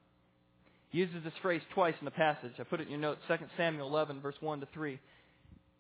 He 0.90 1.00
uses 1.00 1.24
this 1.26 1.34
phrase 1.42 1.62
twice 1.74 1.96
in 2.00 2.06
the 2.06 2.12
passage. 2.12 2.54
I 2.58 2.64
put 2.64 2.80
it 2.80 2.84
in 2.84 2.92
your 2.92 3.02
notes, 3.02 3.20
2 3.28 3.36
Samuel 3.58 3.90
11, 3.90 4.22
verse 4.22 4.36
1 4.40 4.62
to 4.62 4.68
3. 4.74 4.98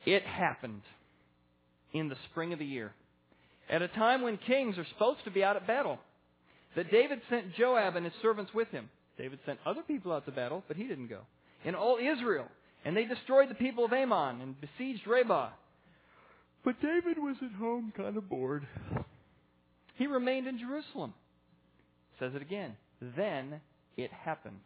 It 0.05 0.23
happened 0.23 0.81
in 1.93 2.09
the 2.09 2.17
spring 2.29 2.51
of 2.51 2.59
the 2.59 2.65
year, 2.65 2.93
at 3.69 3.81
a 3.81 3.87
time 3.87 4.21
when 4.21 4.37
kings 4.37 4.77
are 4.77 4.85
supposed 4.85 5.23
to 5.25 5.31
be 5.31 5.43
out 5.43 5.55
at 5.55 5.67
battle, 5.67 5.99
that 6.75 6.91
David 6.91 7.21
sent 7.29 7.55
Joab 7.55 7.95
and 7.95 8.05
his 8.05 8.13
servants 8.21 8.53
with 8.53 8.67
him. 8.69 8.89
David 9.17 9.39
sent 9.45 9.59
other 9.65 9.81
people 9.81 10.11
out 10.11 10.25
to 10.25 10.31
battle, 10.31 10.63
but 10.67 10.77
he 10.77 10.83
didn't 10.83 11.07
go. 11.07 11.21
And 11.63 11.75
all 11.75 11.97
Israel. 11.97 12.47
And 12.83 12.95
they 12.95 13.05
destroyed 13.05 13.49
the 13.49 13.55
people 13.55 13.85
of 13.85 13.93
Ammon 13.93 14.41
and 14.41 14.55
besieged 14.61 15.07
Rabbah. 15.07 15.49
But 16.63 16.81
David 16.81 17.17
was 17.17 17.35
at 17.41 17.57
home 17.57 17.93
kind 17.95 18.17
of 18.17 18.29
bored. 18.29 18.67
He 19.95 20.07
remained 20.07 20.47
in 20.47 20.59
Jerusalem. 20.59 21.13
Says 22.19 22.33
it 22.35 22.41
again. 22.41 22.75
Then 23.15 23.61
it 23.97 24.11
happened. 24.11 24.59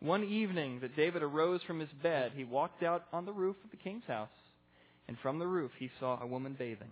One 0.00 0.24
evening 0.24 0.80
that 0.80 0.96
David 0.96 1.22
arose 1.22 1.62
from 1.66 1.80
his 1.80 1.88
bed, 2.02 2.32
he 2.34 2.44
walked 2.44 2.82
out 2.82 3.04
on 3.12 3.24
the 3.24 3.32
roof 3.32 3.56
of 3.64 3.70
the 3.70 3.76
king's 3.76 4.04
house, 4.06 4.28
and 5.08 5.16
from 5.22 5.38
the 5.38 5.46
roof 5.46 5.70
he 5.78 5.90
saw 5.98 6.20
a 6.20 6.26
woman 6.26 6.54
bathing. 6.58 6.90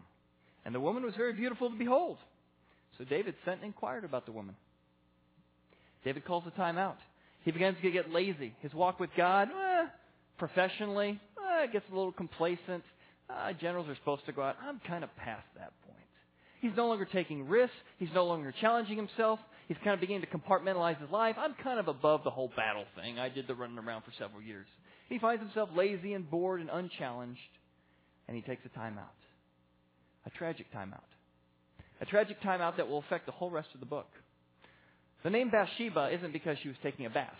And 0.64 0.74
the 0.74 0.81
woman 0.81 1.05
was 1.05 1.14
very 1.14 1.33
beautiful 1.33 1.70
to 1.70 1.77
behold. 1.77 2.18
So 2.98 3.05
David 3.05 3.35
sent 3.44 3.59
and 3.59 3.66
inquired 3.66 4.05
about 4.05 4.27
the 4.27 4.33
woman. 4.33 4.55
David 6.05 6.24
calls 6.24 6.44
the 6.44 6.50
time 6.53 6.79
out. 6.79 6.98
He 7.44 7.50
begins 7.50 7.77
to 7.83 7.90
get 7.90 8.11
lazy. 8.11 8.55
His 8.61 8.72
walk 8.72 9.00
with 9.00 9.11
God, 9.16 9.48
eh, 9.48 9.87
professionally, 10.38 11.20
eh, 11.38 11.66
gets 11.66 11.85
a 11.90 11.94
little 11.94 12.12
complacent. 12.12 12.85
Uh, 13.29 13.53
generals 13.55 13.88
are 13.88 13.94
supposed 13.96 14.24
to 14.27 14.33
go 14.33 14.42
out. 14.42 14.57
I'm 14.62 14.81
kind 14.87 15.03
of 15.03 15.14
past 15.16 15.46
that 15.57 15.72
point. 15.87 15.98
He's 16.61 16.72
no 16.77 16.88
longer 16.88 17.05
taking 17.05 17.46
risks. 17.48 17.77
He's 17.98 18.09
no 18.14 18.24
longer 18.24 18.53
challenging 18.61 18.96
himself. 18.96 19.38
He's 19.68 19.77
kind 19.79 19.94
of 19.94 20.00
beginning 20.00 20.22
to 20.22 20.38
compartmentalize 20.38 21.00
his 21.00 21.11
life. 21.11 21.37
I'm 21.38 21.55
kind 21.62 21.79
of 21.79 21.88
above 21.88 22.24
the 22.24 22.31
whole 22.31 22.50
battle 22.57 22.85
thing. 22.96 23.18
I 23.18 23.29
did 23.29 23.46
the 23.46 23.55
running 23.55 23.79
around 23.79 24.03
for 24.03 24.12
several 24.18 24.42
years. 24.42 24.66
He 25.09 25.18
finds 25.18 25.42
himself 25.42 25.70
lazy 25.74 26.14
and 26.14 26.31
bored 26.31 26.61
and 26.61 26.70
unchallenged, 26.70 27.40
and 28.29 28.37
he 28.37 28.42
takes 28.42 28.64
a 28.64 28.70
time 28.70 28.98
out. 28.98 29.12
A 30.26 30.30
tragic 30.30 30.66
timeout. 30.74 31.00
A 32.00 32.06
tragic 32.06 32.40
timeout 32.42 32.76
that 32.76 32.88
will 32.88 32.98
affect 32.98 33.26
the 33.26 33.32
whole 33.32 33.50
rest 33.50 33.68
of 33.74 33.80
the 33.80 33.87
book. 33.87 34.08
The 35.22 35.30
name 35.30 35.50
Bathsheba 35.50 36.10
isn't 36.14 36.32
because 36.32 36.58
she 36.62 36.68
was 36.68 36.76
taking 36.82 37.06
a 37.06 37.10
bath. 37.10 37.32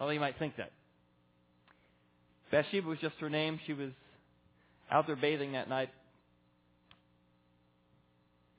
Although 0.00 0.12
you 0.12 0.20
might 0.20 0.38
think 0.38 0.56
that. 0.56 0.72
Bathsheba 2.50 2.86
was 2.86 2.98
just 2.98 3.14
her 3.20 3.30
name. 3.30 3.60
She 3.66 3.72
was 3.72 3.90
out 4.90 5.06
there 5.06 5.16
bathing 5.16 5.52
that 5.52 5.68
night. 5.68 5.90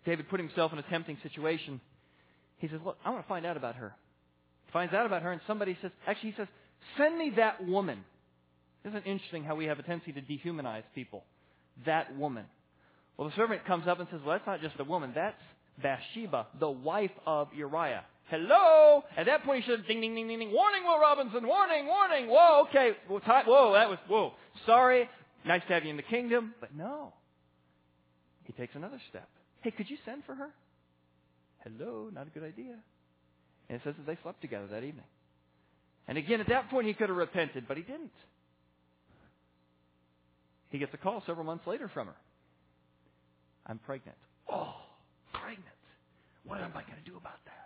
David 0.06 0.30
put 0.30 0.39
himself 0.39 0.71
in 0.71 0.80
a 0.80 0.84
tempting 0.84 1.17
situation. 1.23 1.82
He 2.58 2.67
says, 2.67 2.80
Look, 2.86 2.97
I 3.04 3.10
want 3.10 3.23
to 3.23 3.28
find 3.28 3.45
out 3.45 3.58
about 3.58 3.75
her. 3.75 3.93
He 4.65 4.71
finds 4.71 4.93
out 4.93 5.06
about 5.06 5.23
her, 5.23 5.32
and 5.32 5.41
somebody 5.47 5.78
says, 5.82 5.91
Actually, 6.08 6.32
he 6.32 6.38
says, 6.38 6.47
Send 6.97 7.17
me 7.17 7.34
that 7.38 7.65
woman. 7.65 8.04
Isn't 8.86 8.97
it 8.97 9.08
interesting 9.08 9.43
how 9.43 9.56
we 9.56 9.65
have 9.65 9.80
a 9.80 9.84
tendency 9.84 10.13
to 10.13 10.21
dehumanize 10.21 10.84
people? 10.93 11.23
That 11.86 12.15
woman. 12.17 12.45
Well, 13.17 13.30
the 13.30 13.36
servant 13.36 13.65
comes 13.65 13.88
up 13.88 13.99
and 13.99 14.08
says, 14.12 14.19
Well, 14.25 14.36
that's 14.36 14.47
not 14.47 14.62
just 14.62 14.80
a 14.80 14.84
woman, 14.84 15.12
that's 15.15 15.36
Bathsheba, 15.82 16.47
the 16.60 16.69
wife 16.69 17.12
of 17.25 17.49
Uriah. 17.56 18.04
Hello! 18.30 19.04
At 19.15 19.28
that 19.28 19.43
point, 19.43 19.63
he 19.63 19.71
should 19.71 19.86
ding, 19.88 20.01
ding, 20.01 20.15
ding, 20.15 20.28
ding, 20.28 20.39
ding. 20.39 20.51
Warning, 20.51 20.84
Will 20.84 20.99
Robinson! 20.99 21.45
Warning, 21.45 21.86
warning! 21.86 22.28
Whoa, 22.28 22.65
okay. 22.69 22.91
Whoa, 23.08 23.73
that 23.73 23.89
was, 23.89 23.99
whoa. 24.08 24.34
Sorry. 24.65 25.08
Nice 25.45 25.62
to 25.67 25.73
have 25.73 25.84
you 25.84 25.91
in 25.91 25.97
the 25.97 26.04
kingdom. 26.04 26.56
But 26.60 26.75
no. 26.75 27.13
He 28.45 28.54
takes 28.54 28.75
another 28.75 28.99
step. 29.10 29.30
Hey, 29.62 29.71
could 29.71 29.89
you 29.89 29.97
send 30.06 30.23
for 30.25 30.34
her? 30.34 30.49
Hello, 31.63 32.10
not 32.12 32.28
a 32.28 32.30
good 32.32 32.43
idea. 32.43 32.75
And 33.69 33.78
it 33.78 33.82
says 33.84 33.93
that 33.97 34.08
they 34.08 34.17
slept 34.23 34.41
together 34.41 34.67
that 34.67 34.84
evening. 34.84 35.06
And 36.08 36.17
again, 36.17 36.39
at 36.39 36.49
that 36.49 36.69
point, 36.69 36.88
he 36.88 36.93
could 36.93 37.10
have 37.10 37.17
repented, 37.17 37.65
but 37.67 37.78
he 37.78 37.84
didn't. 37.84 38.12
He 40.69 40.80
gets 40.80 40.93
a 40.93 40.97
call 40.97 41.23
several 41.25 41.45
months 41.45 41.65
later 41.67 41.89
from 41.93 42.08
her. 42.08 42.15
I'm 43.65 43.80
pregnant. 43.80 44.17
Oh, 44.51 44.75
pregnant. 45.34 45.63
What 46.43 46.62
am 46.62 46.71
I 46.71 46.84
going 46.84 47.01
to 47.04 47.10
do 47.10 47.17
about 47.17 47.43
that? 47.45 47.65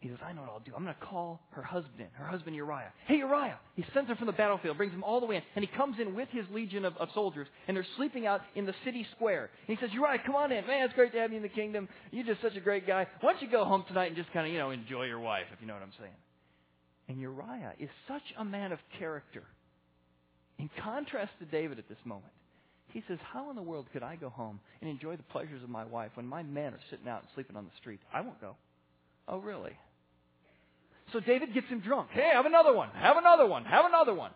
He 0.00 0.08
says, 0.08 0.16
I 0.24 0.32
know 0.32 0.40
what 0.40 0.50
I'll 0.50 0.60
do. 0.60 0.72
I'm 0.74 0.82
going 0.82 0.94
to 0.94 1.06
call 1.06 1.40
her 1.50 1.62
husband 1.62 2.00
in, 2.00 2.06
her 2.14 2.24
husband 2.24 2.56
Uriah. 2.56 2.90
Hey, 3.06 3.18
Uriah! 3.18 3.58
He 3.76 3.84
sends 3.92 4.08
him 4.08 4.16
from 4.16 4.28
the 4.28 4.32
battlefield, 4.32 4.78
brings 4.78 4.94
him 4.94 5.04
all 5.04 5.20
the 5.20 5.26
way 5.26 5.36
in, 5.36 5.42
and 5.54 5.62
he 5.62 5.70
comes 5.76 5.96
in 6.00 6.14
with 6.14 6.28
his 6.30 6.46
legion 6.50 6.86
of, 6.86 6.96
of 6.96 7.10
soldiers, 7.12 7.46
and 7.68 7.76
they're 7.76 7.86
sleeping 7.98 8.26
out 8.26 8.40
in 8.54 8.64
the 8.64 8.72
city 8.82 9.06
square. 9.14 9.50
And 9.68 9.78
he 9.78 9.84
says, 9.84 9.92
Uriah, 9.92 10.18
come 10.24 10.34
on 10.34 10.52
in. 10.52 10.66
Man, 10.66 10.84
it's 10.84 10.94
great 10.94 11.12
to 11.12 11.18
have 11.18 11.32
you 11.32 11.36
in 11.36 11.42
the 11.42 11.50
kingdom. 11.50 11.86
You're 12.12 12.24
just 12.24 12.40
such 12.40 12.56
a 12.56 12.60
great 12.60 12.86
guy. 12.86 13.06
Why 13.20 13.32
don't 13.32 13.42
you 13.42 13.50
go 13.50 13.66
home 13.66 13.84
tonight 13.88 14.06
and 14.06 14.16
just 14.16 14.32
kind 14.32 14.46
of, 14.46 14.52
you 14.52 14.58
know, 14.58 14.70
enjoy 14.70 15.04
your 15.04 15.20
wife, 15.20 15.44
if 15.52 15.60
you 15.60 15.66
know 15.66 15.74
what 15.74 15.82
I'm 15.82 15.92
saying. 15.98 16.14
And 17.08 17.20
Uriah 17.20 17.74
is 17.78 17.90
such 18.08 18.22
a 18.38 18.44
man 18.44 18.72
of 18.72 18.78
character. 18.98 19.42
In 20.58 20.70
contrast 20.82 21.32
to 21.40 21.44
David 21.44 21.78
at 21.78 21.90
this 21.90 21.98
moment, 22.06 22.32
he 22.92 23.02
says, 23.08 23.18
How 23.32 23.50
in 23.50 23.56
the 23.56 23.62
world 23.62 23.86
could 23.92 24.02
I 24.02 24.16
go 24.16 24.28
home 24.28 24.60
and 24.80 24.90
enjoy 24.90 25.16
the 25.16 25.22
pleasures 25.24 25.62
of 25.62 25.68
my 25.68 25.84
wife 25.84 26.10
when 26.14 26.26
my 26.26 26.42
men 26.42 26.74
are 26.74 26.80
sitting 26.90 27.08
out 27.08 27.22
and 27.22 27.28
sleeping 27.34 27.56
on 27.56 27.64
the 27.64 27.70
street? 27.80 28.00
I 28.12 28.20
won't 28.20 28.40
go. 28.40 28.56
Oh, 29.28 29.38
really? 29.38 29.72
So 31.12 31.20
David 31.20 31.54
gets 31.54 31.68
him 31.68 31.80
drunk. 31.80 32.08
Hey, 32.12 32.30
have 32.32 32.46
another 32.46 32.72
one. 32.72 32.90
Have 32.94 33.16
another 33.16 33.46
one. 33.46 33.64
Have 33.64 33.84
another 33.84 34.14
one. 34.14 34.32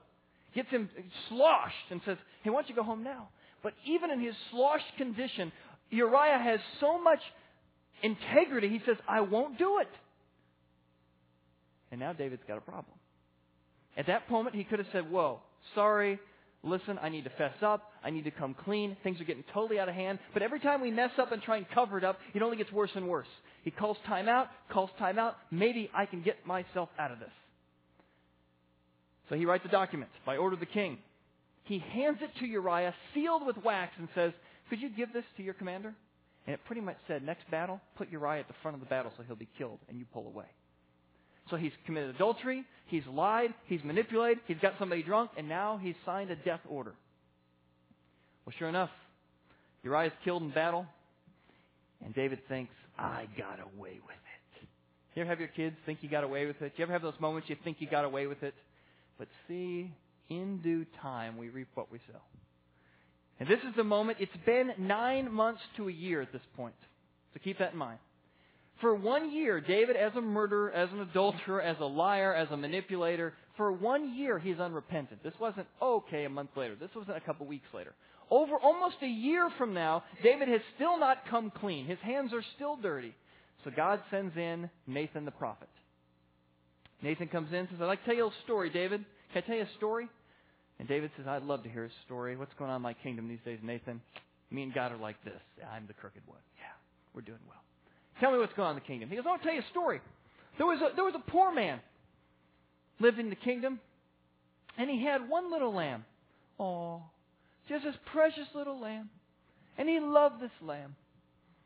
Gets 0.54 0.70
him 0.70 0.88
sloshed 1.28 1.90
and 1.90 2.00
says, 2.04 2.16
Hey, 2.42 2.50
why 2.50 2.60
don't 2.60 2.68
you 2.68 2.74
go 2.74 2.82
home 2.82 3.02
now? 3.02 3.28
But 3.62 3.72
even 3.86 4.10
in 4.10 4.20
his 4.20 4.34
sloshed 4.50 4.84
condition, 4.98 5.52
Uriah 5.90 6.38
has 6.38 6.60
so 6.80 7.02
much 7.02 7.20
integrity, 8.02 8.68
he 8.68 8.80
says, 8.84 8.96
I 9.08 9.22
won't 9.22 9.58
do 9.58 9.78
it. 9.80 9.88
And 11.90 12.00
now 12.00 12.12
David's 12.12 12.42
got 12.46 12.58
a 12.58 12.60
problem. 12.60 12.94
At 13.96 14.06
that 14.08 14.30
moment, 14.30 14.56
he 14.56 14.64
could 14.64 14.80
have 14.80 14.88
said, 14.92 15.10
Whoa, 15.10 15.40
sorry, 15.74 16.18
listen, 16.64 16.98
I 17.00 17.08
need 17.08 17.24
to 17.24 17.30
fess 17.30 17.54
up. 17.62 17.90
I 18.02 18.10
need 18.10 18.24
to 18.24 18.30
come 18.30 18.54
clean. 18.64 18.96
Things 19.02 19.20
are 19.20 19.24
getting 19.24 19.44
totally 19.52 19.78
out 19.78 19.88
of 19.88 19.94
hand. 19.94 20.18
But 20.32 20.42
every 20.42 20.60
time 20.60 20.80
we 20.80 20.90
mess 20.90 21.10
up 21.18 21.32
and 21.32 21.42
try 21.42 21.58
and 21.58 21.66
cover 21.74 21.98
it 21.98 22.04
up, 22.04 22.18
it 22.34 22.42
only 22.42 22.56
gets 22.56 22.72
worse 22.72 22.90
and 22.94 23.08
worse. 23.08 23.28
He 23.62 23.70
calls 23.70 23.96
time 24.06 24.28
out, 24.28 24.48
calls 24.70 24.90
time 24.98 25.18
out. 25.18 25.36
Maybe 25.50 25.90
I 25.94 26.06
can 26.06 26.22
get 26.22 26.46
myself 26.46 26.88
out 26.98 27.12
of 27.12 27.18
this. 27.18 27.30
So 29.28 29.36
he 29.36 29.46
writes 29.46 29.64
a 29.64 29.70
document 29.70 30.10
by 30.26 30.36
order 30.36 30.54
of 30.54 30.60
the 30.60 30.66
king. 30.66 30.98
He 31.64 31.78
hands 31.78 32.18
it 32.20 32.30
to 32.40 32.46
Uriah, 32.46 32.94
sealed 33.14 33.46
with 33.46 33.56
wax, 33.64 33.92
and 33.98 34.08
says, 34.14 34.32
Could 34.68 34.80
you 34.80 34.90
give 34.90 35.12
this 35.12 35.24
to 35.38 35.42
your 35.42 35.54
commander? 35.54 35.94
And 36.46 36.54
it 36.54 36.60
pretty 36.66 36.82
much 36.82 36.96
said, 37.08 37.22
Next 37.22 37.50
battle, 37.50 37.80
put 37.96 38.10
Uriah 38.10 38.40
at 38.40 38.48
the 38.48 38.54
front 38.62 38.74
of 38.74 38.80
the 38.80 38.86
battle 38.86 39.12
so 39.16 39.22
he'll 39.22 39.36
be 39.36 39.48
killed, 39.56 39.78
and 39.88 39.98
you 39.98 40.04
pull 40.12 40.26
away. 40.26 40.44
So 41.50 41.56
he's 41.56 41.72
committed 41.84 42.14
adultery, 42.14 42.64
he's 42.86 43.06
lied, 43.06 43.52
he's 43.66 43.84
manipulated, 43.84 44.38
he's 44.46 44.58
got 44.62 44.74
somebody 44.78 45.02
drunk, 45.02 45.30
and 45.36 45.48
now 45.48 45.78
he's 45.82 45.94
signed 46.06 46.30
a 46.30 46.36
death 46.36 46.60
order. 46.68 46.94
Well, 48.44 48.54
sure 48.58 48.68
enough, 48.68 48.90
Uriah's 49.82 50.12
killed 50.24 50.42
in 50.42 50.50
battle, 50.50 50.86
and 52.04 52.14
David 52.14 52.40
thinks, 52.48 52.72
I 52.98 53.26
got 53.36 53.58
away 53.60 54.00
with 54.06 54.16
it. 54.16 54.68
You 55.14 55.22
ever 55.22 55.30
have 55.30 55.38
your 55.38 55.48
kids 55.48 55.76
think 55.86 55.98
you 56.02 56.08
got 56.08 56.24
away 56.24 56.46
with 56.46 56.60
it? 56.62 56.72
You 56.76 56.82
ever 56.82 56.92
have 56.92 57.02
those 57.02 57.18
moments 57.20 57.48
you 57.48 57.56
think 57.62 57.76
you 57.80 57.88
got 57.88 58.04
away 58.04 58.26
with 58.26 58.42
it? 58.42 58.54
But 59.18 59.28
see, 59.46 59.92
in 60.28 60.58
due 60.58 60.86
time 61.00 61.36
we 61.36 61.50
reap 61.50 61.68
what 61.74 61.92
we 61.92 61.98
sow. 62.10 62.18
And 63.38 63.48
this 63.48 63.60
is 63.60 63.74
the 63.76 63.84
moment, 63.84 64.18
it's 64.20 64.32
been 64.46 64.72
nine 64.78 65.30
months 65.32 65.60
to 65.76 65.88
a 65.88 65.92
year 65.92 66.22
at 66.22 66.32
this 66.32 66.42
point. 66.56 66.74
So 67.32 67.40
keep 67.42 67.58
that 67.58 67.72
in 67.72 67.78
mind. 67.78 67.98
For 68.80 68.94
one 68.94 69.32
year, 69.32 69.60
David, 69.60 69.96
as 69.96 70.12
a 70.16 70.20
murderer, 70.20 70.72
as 70.72 70.90
an 70.90 71.00
adulterer, 71.00 71.62
as 71.62 71.76
a 71.80 71.84
liar, 71.84 72.34
as 72.34 72.48
a 72.50 72.56
manipulator, 72.56 73.32
for 73.56 73.72
one 73.72 74.14
year 74.14 74.38
he's 74.38 74.58
unrepentant. 74.58 75.22
This 75.22 75.34
wasn't 75.40 75.66
okay 75.80 76.24
a 76.24 76.28
month 76.28 76.50
later. 76.56 76.74
This 76.74 76.90
wasn't 76.94 77.16
a 77.16 77.20
couple 77.20 77.46
weeks 77.46 77.68
later. 77.72 77.94
Over 78.30 78.56
almost 78.56 78.96
a 79.02 79.06
year 79.06 79.48
from 79.58 79.74
now, 79.74 80.02
David 80.22 80.48
has 80.48 80.60
still 80.74 80.98
not 80.98 81.18
come 81.30 81.52
clean. 81.60 81.86
His 81.86 81.98
hands 82.00 82.32
are 82.32 82.42
still 82.56 82.76
dirty. 82.76 83.14
So 83.64 83.70
God 83.74 84.00
sends 84.10 84.36
in 84.36 84.68
Nathan 84.86 85.24
the 85.24 85.30
prophet. 85.30 85.68
Nathan 87.02 87.28
comes 87.28 87.50
in 87.50 87.58
and 87.58 87.68
says, 87.70 87.78
I'd 87.80 87.86
like 87.86 88.00
to 88.00 88.06
tell 88.06 88.16
you 88.16 88.26
a 88.26 88.30
story, 88.44 88.70
David. 88.70 89.04
Can 89.32 89.42
I 89.42 89.46
tell 89.46 89.56
you 89.56 89.62
a 89.62 89.76
story? 89.76 90.08
And 90.78 90.88
David 90.88 91.10
says, 91.16 91.26
I'd 91.28 91.42
love 91.42 91.62
to 91.62 91.68
hear 91.68 91.84
a 91.84 91.90
story. 92.06 92.36
What's 92.36 92.54
going 92.58 92.70
on 92.70 92.76
in 92.76 92.82
my 92.82 92.94
kingdom 92.94 93.28
these 93.28 93.38
days, 93.44 93.58
Nathan? 93.62 94.00
Me 94.50 94.62
and 94.62 94.74
God 94.74 94.92
are 94.92 94.98
like 94.98 95.22
this. 95.24 95.40
I'm 95.72 95.86
the 95.86 95.94
crooked 95.94 96.22
one. 96.26 96.40
Yeah, 96.58 96.72
we're 97.14 97.22
doing 97.22 97.38
well. 97.48 97.63
Tell 98.20 98.32
me 98.32 98.38
what's 98.38 98.52
going 98.54 98.68
on 98.68 98.76
in 98.76 98.82
the 98.82 98.86
kingdom. 98.86 99.10
He 99.10 99.16
goes, 99.16 99.24
I'll 99.28 99.38
tell 99.38 99.52
you 99.52 99.60
a 99.60 99.70
story. 99.70 100.00
There 100.56 100.66
was 100.66 100.80
a, 100.80 100.94
there 100.94 101.04
was 101.04 101.14
a 101.14 101.30
poor 101.30 101.52
man 101.52 101.80
lived 103.00 103.18
in 103.18 103.28
the 103.28 103.36
kingdom, 103.36 103.80
and 104.78 104.88
he 104.88 105.04
had 105.04 105.28
one 105.28 105.50
little 105.50 105.74
lamb. 105.74 106.04
Oh, 106.58 107.02
just 107.68 107.84
this 107.84 107.94
precious 108.12 108.46
little 108.54 108.80
lamb. 108.80 109.10
And 109.76 109.88
he 109.88 109.98
loved 110.00 110.40
this 110.40 110.52
lamb. 110.62 110.94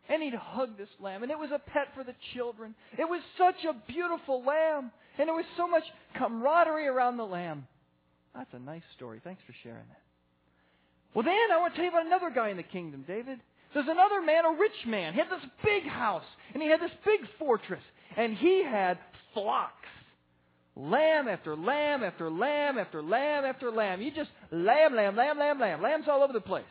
And 0.08 0.22
he'd 0.22 0.34
hug 0.34 0.78
this 0.78 0.88
lamb. 1.00 1.22
And 1.22 1.30
it 1.30 1.38
was 1.38 1.50
a 1.50 1.58
pet 1.58 1.88
for 1.94 2.02
the 2.02 2.14
children. 2.34 2.74
It 2.98 3.04
was 3.04 3.20
such 3.36 3.64
a 3.68 3.74
beautiful 3.92 4.42
lamb. 4.42 4.90
And 5.18 5.28
there 5.28 5.34
was 5.34 5.44
so 5.56 5.68
much 5.68 5.82
camaraderie 6.16 6.86
around 6.86 7.18
the 7.18 7.26
lamb. 7.26 7.66
That's 8.34 8.52
a 8.54 8.58
nice 8.58 8.82
story. 8.96 9.20
Thanks 9.22 9.42
for 9.46 9.54
sharing 9.62 9.86
that. 9.88 10.00
Well, 11.14 11.24
then 11.24 11.34
I 11.52 11.58
want 11.58 11.74
to 11.74 11.76
tell 11.76 11.84
you 11.84 11.90
about 11.90 12.06
another 12.06 12.30
guy 12.30 12.48
in 12.48 12.56
the 12.56 12.62
kingdom, 12.62 13.04
David. 13.06 13.40
There's 13.74 13.88
another 13.88 14.22
man, 14.22 14.44
a 14.44 14.58
rich 14.58 14.86
man. 14.86 15.12
He 15.12 15.18
had 15.18 15.28
this 15.30 15.48
big 15.64 15.84
house, 15.86 16.24
and 16.54 16.62
he 16.62 16.70
had 16.70 16.80
this 16.80 16.90
big 17.04 17.20
fortress, 17.38 17.82
and 18.16 18.36
he 18.36 18.64
had 18.64 18.98
flocks. 19.34 19.74
Lamb 20.74 21.26
after 21.28 21.56
lamb 21.56 22.04
after 22.04 22.30
lamb 22.30 22.78
after 22.78 23.02
lamb 23.02 23.44
after 23.44 23.70
lamb. 23.70 24.00
You 24.00 24.12
just 24.12 24.30
lamb, 24.52 24.94
lamb, 24.94 25.16
lamb, 25.16 25.38
lamb, 25.38 25.58
lamb. 25.58 25.82
Lambs 25.82 26.06
all 26.08 26.22
over 26.22 26.32
the 26.32 26.40
place. 26.40 26.64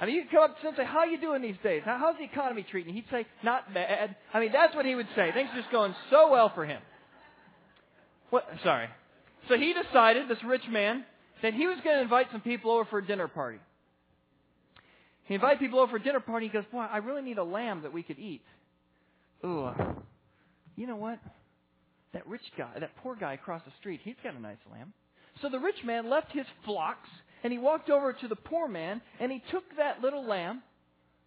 I 0.00 0.06
mean, 0.06 0.16
you 0.16 0.22
could 0.22 0.30
come 0.32 0.42
up 0.50 0.56
to 0.56 0.62
him 0.62 0.68
and 0.68 0.76
say, 0.76 0.84
how 0.84 1.00
are 1.00 1.06
you 1.06 1.20
doing 1.20 1.42
these 1.42 1.58
days? 1.62 1.82
how's 1.84 2.16
the 2.16 2.24
economy 2.24 2.66
treating 2.68 2.94
you? 2.94 3.02
He'd 3.02 3.10
say, 3.10 3.26
not 3.44 3.72
bad. 3.72 4.16
I 4.32 4.40
mean, 4.40 4.50
that's 4.50 4.74
what 4.74 4.86
he 4.86 4.94
would 4.94 5.08
say. 5.14 5.30
Things 5.32 5.50
are 5.52 5.60
just 5.60 5.70
going 5.70 5.94
so 6.10 6.30
well 6.32 6.50
for 6.54 6.64
him. 6.64 6.80
What? 8.30 8.48
Sorry. 8.64 8.88
So 9.48 9.56
he 9.56 9.74
decided, 9.74 10.28
this 10.28 10.42
rich 10.44 10.66
man, 10.70 11.04
that 11.42 11.54
he 11.54 11.66
was 11.66 11.78
going 11.84 11.96
to 11.96 12.02
invite 12.02 12.26
some 12.32 12.40
people 12.40 12.70
over 12.72 12.86
for 12.86 12.98
a 12.98 13.06
dinner 13.06 13.28
party. 13.28 13.58
He 15.30 15.36
invited 15.36 15.60
people 15.60 15.78
over 15.78 15.92
for 15.92 15.96
a 15.98 16.02
dinner 16.02 16.18
party. 16.18 16.46
He 16.46 16.52
goes, 16.52 16.64
Boy, 16.72 16.80
I 16.90 16.96
really 16.96 17.22
need 17.22 17.38
a 17.38 17.44
lamb 17.44 17.82
that 17.82 17.92
we 17.92 18.02
could 18.02 18.18
eat. 18.18 18.42
Ooh, 19.44 19.62
uh, 19.62 19.92
you 20.74 20.88
know 20.88 20.96
what? 20.96 21.20
That 22.12 22.26
rich 22.26 22.42
guy, 22.58 22.70
that 22.80 22.96
poor 22.96 23.14
guy 23.14 23.34
across 23.34 23.62
the 23.64 23.70
street, 23.78 24.00
he's 24.02 24.16
got 24.24 24.34
a 24.34 24.40
nice 24.40 24.58
lamb. 24.72 24.92
So 25.40 25.48
the 25.48 25.60
rich 25.60 25.84
man 25.84 26.10
left 26.10 26.32
his 26.32 26.46
flocks 26.64 27.08
and 27.44 27.52
he 27.52 27.60
walked 27.60 27.90
over 27.90 28.12
to 28.12 28.26
the 28.26 28.34
poor 28.34 28.66
man 28.66 29.00
and 29.20 29.30
he 29.30 29.40
took 29.52 29.62
that 29.76 30.00
little 30.02 30.26
lamb, 30.26 30.62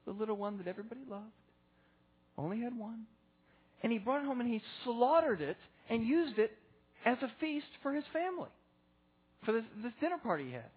the 0.06 0.12
little 0.12 0.36
one 0.36 0.58
that 0.58 0.68
everybody 0.68 1.02
loved, 1.10 1.24
only 2.38 2.60
had 2.60 2.78
one, 2.78 3.04
and 3.84 3.92
he 3.94 4.00
brought 4.00 4.22
it 4.22 4.26
home 4.26 4.42
and 4.42 4.50
he 4.50 4.62
slaughtered 4.84 5.39
it 5.39 5.56
and 5.89 6.06
used 6.06 6.39
it 6.39 6.52
as 7.06 7.20
a 7.22 7.32
feast 7.39 7.68
for 7.82 7.94
his 7.94 8.04
family, 8.12 8.50
for 9.46 9.54
this, 9.54 9.63
this 9.82 9.94
dinner 10.02 10.18
party 10.18 10.48
he 10.48 10.52
had. 10.52 10.72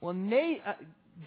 Well, 0.00 0.14
Nate, 0.14 0.60
uh, 0.66 0.72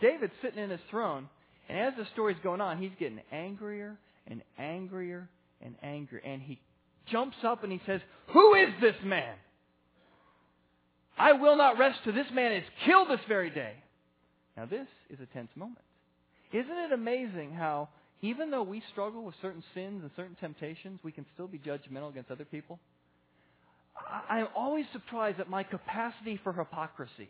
David's 0.02 0.34
sitting 0.42 0.64
in 0.64 0.70
his 0.70 0.80
throne, 0.90 1.30
and 1.70 1.78
as 1.78 1.94
the 1.98 2.06
story's 2.14 2.38
going 2.44 2.62
on, 2.62 2.78
he's 2.82 2.92
getting 3.00 3.22
angrier 3.32 3.98
and 4.28 4.42
angrier 4.58 5.30
and 5.62 5.76
angrier. 5.82 6.22
And 6.24 6.42
he 6.42 6.60
jumps 7.12 7.38
up 7.44 7.64
and 7.64 7.72
he 7.72 7.82
says, 7.86 8.02
Who 8.34 8.54
is 8.56 8.70
this 8.82 8.96
man? 9.04 9.36
I 11.18 11.34
will 11.34 11.58
not 11.58 11.80
rest 11.80 12.00
till 12.04 12.14
this 12.14 12.28
man 12.32 12.52
is 12.52 12.64
killed 12.86 13.10
this 13.10 13.20
very 13.28 13.50
day. 13.50 13.74
Now, 14.56 14.66
this 14.66 14.88
is 15.10 15.20
a 15.20 15.26
tense 15.34 15.50
moment. 15.56 15.80
Isn't 16.54 16.78
it 16.78 16.92
amazing 16.92 17.54
how, 17.54 17.90
even 18.22 18.52
though 18.52 18.64
we 18.64 18.82
struggle 18.92 19.24
with 19.24 19.36
certain 19.42 19.64
sins 19.74 20.02
and 20.04 20.12
certain 20.16 20.36
temptations, 20.40 21.00
we 21.04 21.12
can 21.12 21.26
still 21.34 21.48
be 21.48 21.60
judgmental 21.60 22.10
against 22.10 22.32
other 22.32 22.46
people? 22.46 22.80
I'm 24.30 24.48
always 24.56 24.86
surprised 24.94 25.40
at 25.40 25.50
my 25.50 25.64
capacity 25.64 26.40
for 26.44 26.54
hypocrisy. 26.54 27.30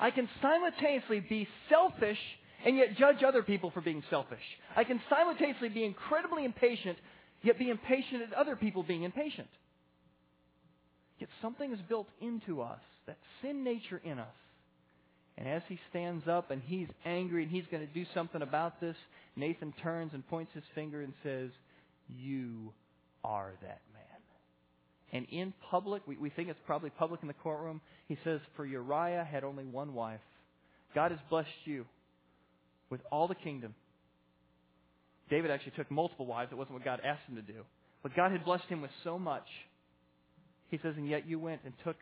I 0.00 0.10
can 0.10 0.28
simultaneously 0.42 1.20
be 1.20 1.48
selfish 1.70 2.18
and 2.64 2.76
yet 2.76 2.96
judge 2.96 3.22
other 3.26 3.42
people 3.42 3.70
for 3.70 3.80
being 3.80 4.02
selfish. 4.10 4.42
I 4.74 4.84
can 4.84 5.00
simultaneously 5.10 5.68
be 5.68 5.84
incredibly 5.84 6.44
impatient, 6.44 6.98
yet 7.42 7.58
be 7.58 7.70
impatient 7.70 8.22
at 8.22 8.32
other 8.32 8.56
people 8.56 8.82
being 8.82 9.02
impatient. 9.02 9.48
Yet 11.18 11.28
something 11.42 11.72
is 11.72 11.78
built 11.88 12.08
into 12.20 12.62
us, 12.62 12.80
that 13.06 13.18
sin 13.42 13.64
nature 13.64 14.00
in 14.02 14.18
us. 14.18 14.34
And 15.36 15.48
as 15.48 15.62
he 15.68 15.78
stands 15.90 16.26
up 16.28 16.50
and 16.50 16.62
he's 16.64 16.88
angry 17.04 17.42
and 17.42 17.50
he's 17.50 17.64
going 17.70 17.86
to 17.86 17.92
do 17.92 18.04
something 18.14 18.40
about 18.40 18.80
this, 18.80 18.96
Nathan 19.36 19.74
turns 19.82 20.12
and 20.14 20.26
points 20.28 20.52
his 20.54 20.64
finger 20.74 21.02
and 21.02 21.12
says, 21.22 21.50
You 22.08 22.72
are 23.24 23.52
that 23.62 23.80
and 25.14 25.26
in 25.30 25.54
public, 25.70 26.02
we, 26.06 26.16
we 26.16 26.28
think 26.28 26.48
it's 26.48 26.58
probably 26.66 26.90
public 26.90 27.22
in 27.22 27.28
the 27.28 27.34
courtroom, 27.34 27.80
he 28.08 28.18
says, 28.24 28.40
For 28.56 28.66
Uriah 28.66 29.24
had 29.24 29.44
only 29.44 29.64
one 29.64 29.94
wife. 29.94 30.20
God 30.92 31.12
has 31.12 31.20
blessed 31.30 31.48
you 31.64 31.86
with 32.90 33.00
all 33.12 33.28
the 33.28 33.36
kingdom. 33.36 33.74
David 35.30 35.52
actually 35.52 35.72
took 35.76 35.90
multiple 35.90 36.26
wives. 36.26 36.50
It 36.50 36.56
wasn't 36.56 36.74
what 36.74 36.84
God 36.84 37.00
asked 37.04 37.22
him 37.28 37.36
to 37.36 37.42
do. 37.42 37.60
But 38.02 38.16
God 38.16 38.32
had 38.32 38.44
blessed 38.44 38.64
him 38.64 38.82
with 38.82 38.90
so 39.04 39.16
much. 39.16 39.46
He 40.68 40.78
says, 40.82 40.94
And 40.96 41.08
yet 41.08 41.28
you 41.28 41.38
went 41.38 41.60
and 41.64 41.72
took 41.84 41.96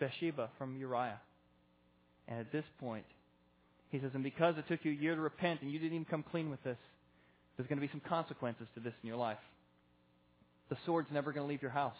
Bathsheba 0.00 0.50
from 0.58 0.76
Uriah. 0.76 1.20
And 2.26 2.40
at 2.40 2.50
this 2.50 2.64
point, 2.80 3.04
he 3.90 4.00
says, 4.00 4.10
And 4.14 4.24
because 4.24 4.56
it 4.58 4.66
took 4.68 4.84
you 4.84 4.90
a 4.90 4.94
year 4.94 5.14
to 5.14 5.20
repent 5.20 5.62
and 5.62 5.70
you 5.70 5.78
didn't 5.78 5.94
even 5.94 6.04
come 6.04 6.24
clean 6.28 6.50
with 6.50 6.62
this, 6.64 6.76
there's 7.56 7.68
going 7.68 7.80
to 7.80 7.86
be 7.86 7.90
some 7.92 8.02
consequences 8.06 8.66
to 8.74 8.80
this 8.80 8.94
in 9.02 9.06
your 9.06 9.16
life. 9.16 9.38
The 10.70 10.76
sword's 10.84 11.08
never 11.12 11.32
going 11.32 11.46
to 11.46 11.48
leave 11.48 11.62
your 11.62 11.70
house. 11.70 11.96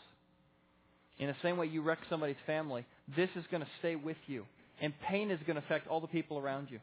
In 1.19 1.27
the 1.27 1.37
same 1.43 1.57
way 1.57 1.67
you 1.67 1.83
wreck 1.83 1.99
somebody's 2.09 2.37
family, 2.47 2.85
this 3.17 3.29
is 3.35 3.45
going 3.51 3.63
to 3.63 3.69
stay 3.81 3.97
with 3.97 4.17
you. 4.27 4.45
And 4.81 4.93
pain 5.09 5.31
is 5.31 5.41
going 5.47 5.57
to 5.57 5.63
affect 5.63 5.89
all 5.89 6.01
the 6.01 6.07
people 6.07 6.39
around 6.39 6.69
you. 6.71 6.79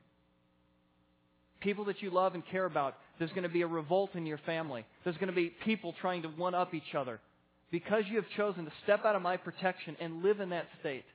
People 1.61 1.85
that 1.85 2.01
you 2.01 2.09
love 2.09 2.35
and 2.35 2.43
care 2.45 2.65
about, 2.65 2.95
there's 3.17 3.31
going 3.31 3.43
to 3.43 3.49
be 3.49 3.61
a 3.61 3.67
revolt 3.67 4.11
in 4.13 4.25
your 4.25 4.37
family. 4.39 4.85
There's 5.03 5.15
going 5.17 5.29
to 5.29 5.35
be 5.35 5.53
people 5.63 5.95
trying 6.01 6.23
to 6.23 6.27
one 6.27 6.53
up 6.53 6.73
each 6.73 6.93
other. 6.97 7.19
Because 7.71 8.03
you 8.09 8.17
have 8.17 8.25
chosen 8.35 8.65
to 8.65 8.71
step 8.83 9.05
out 9.05 9.15
of 9.15 9.21
my 9.21 9.37
protection 9.37 9.95
and 9.99 10.21
live 10.21 10.41
in 10.41 10.49
that 10.49 10.67
state, 10.81 11.05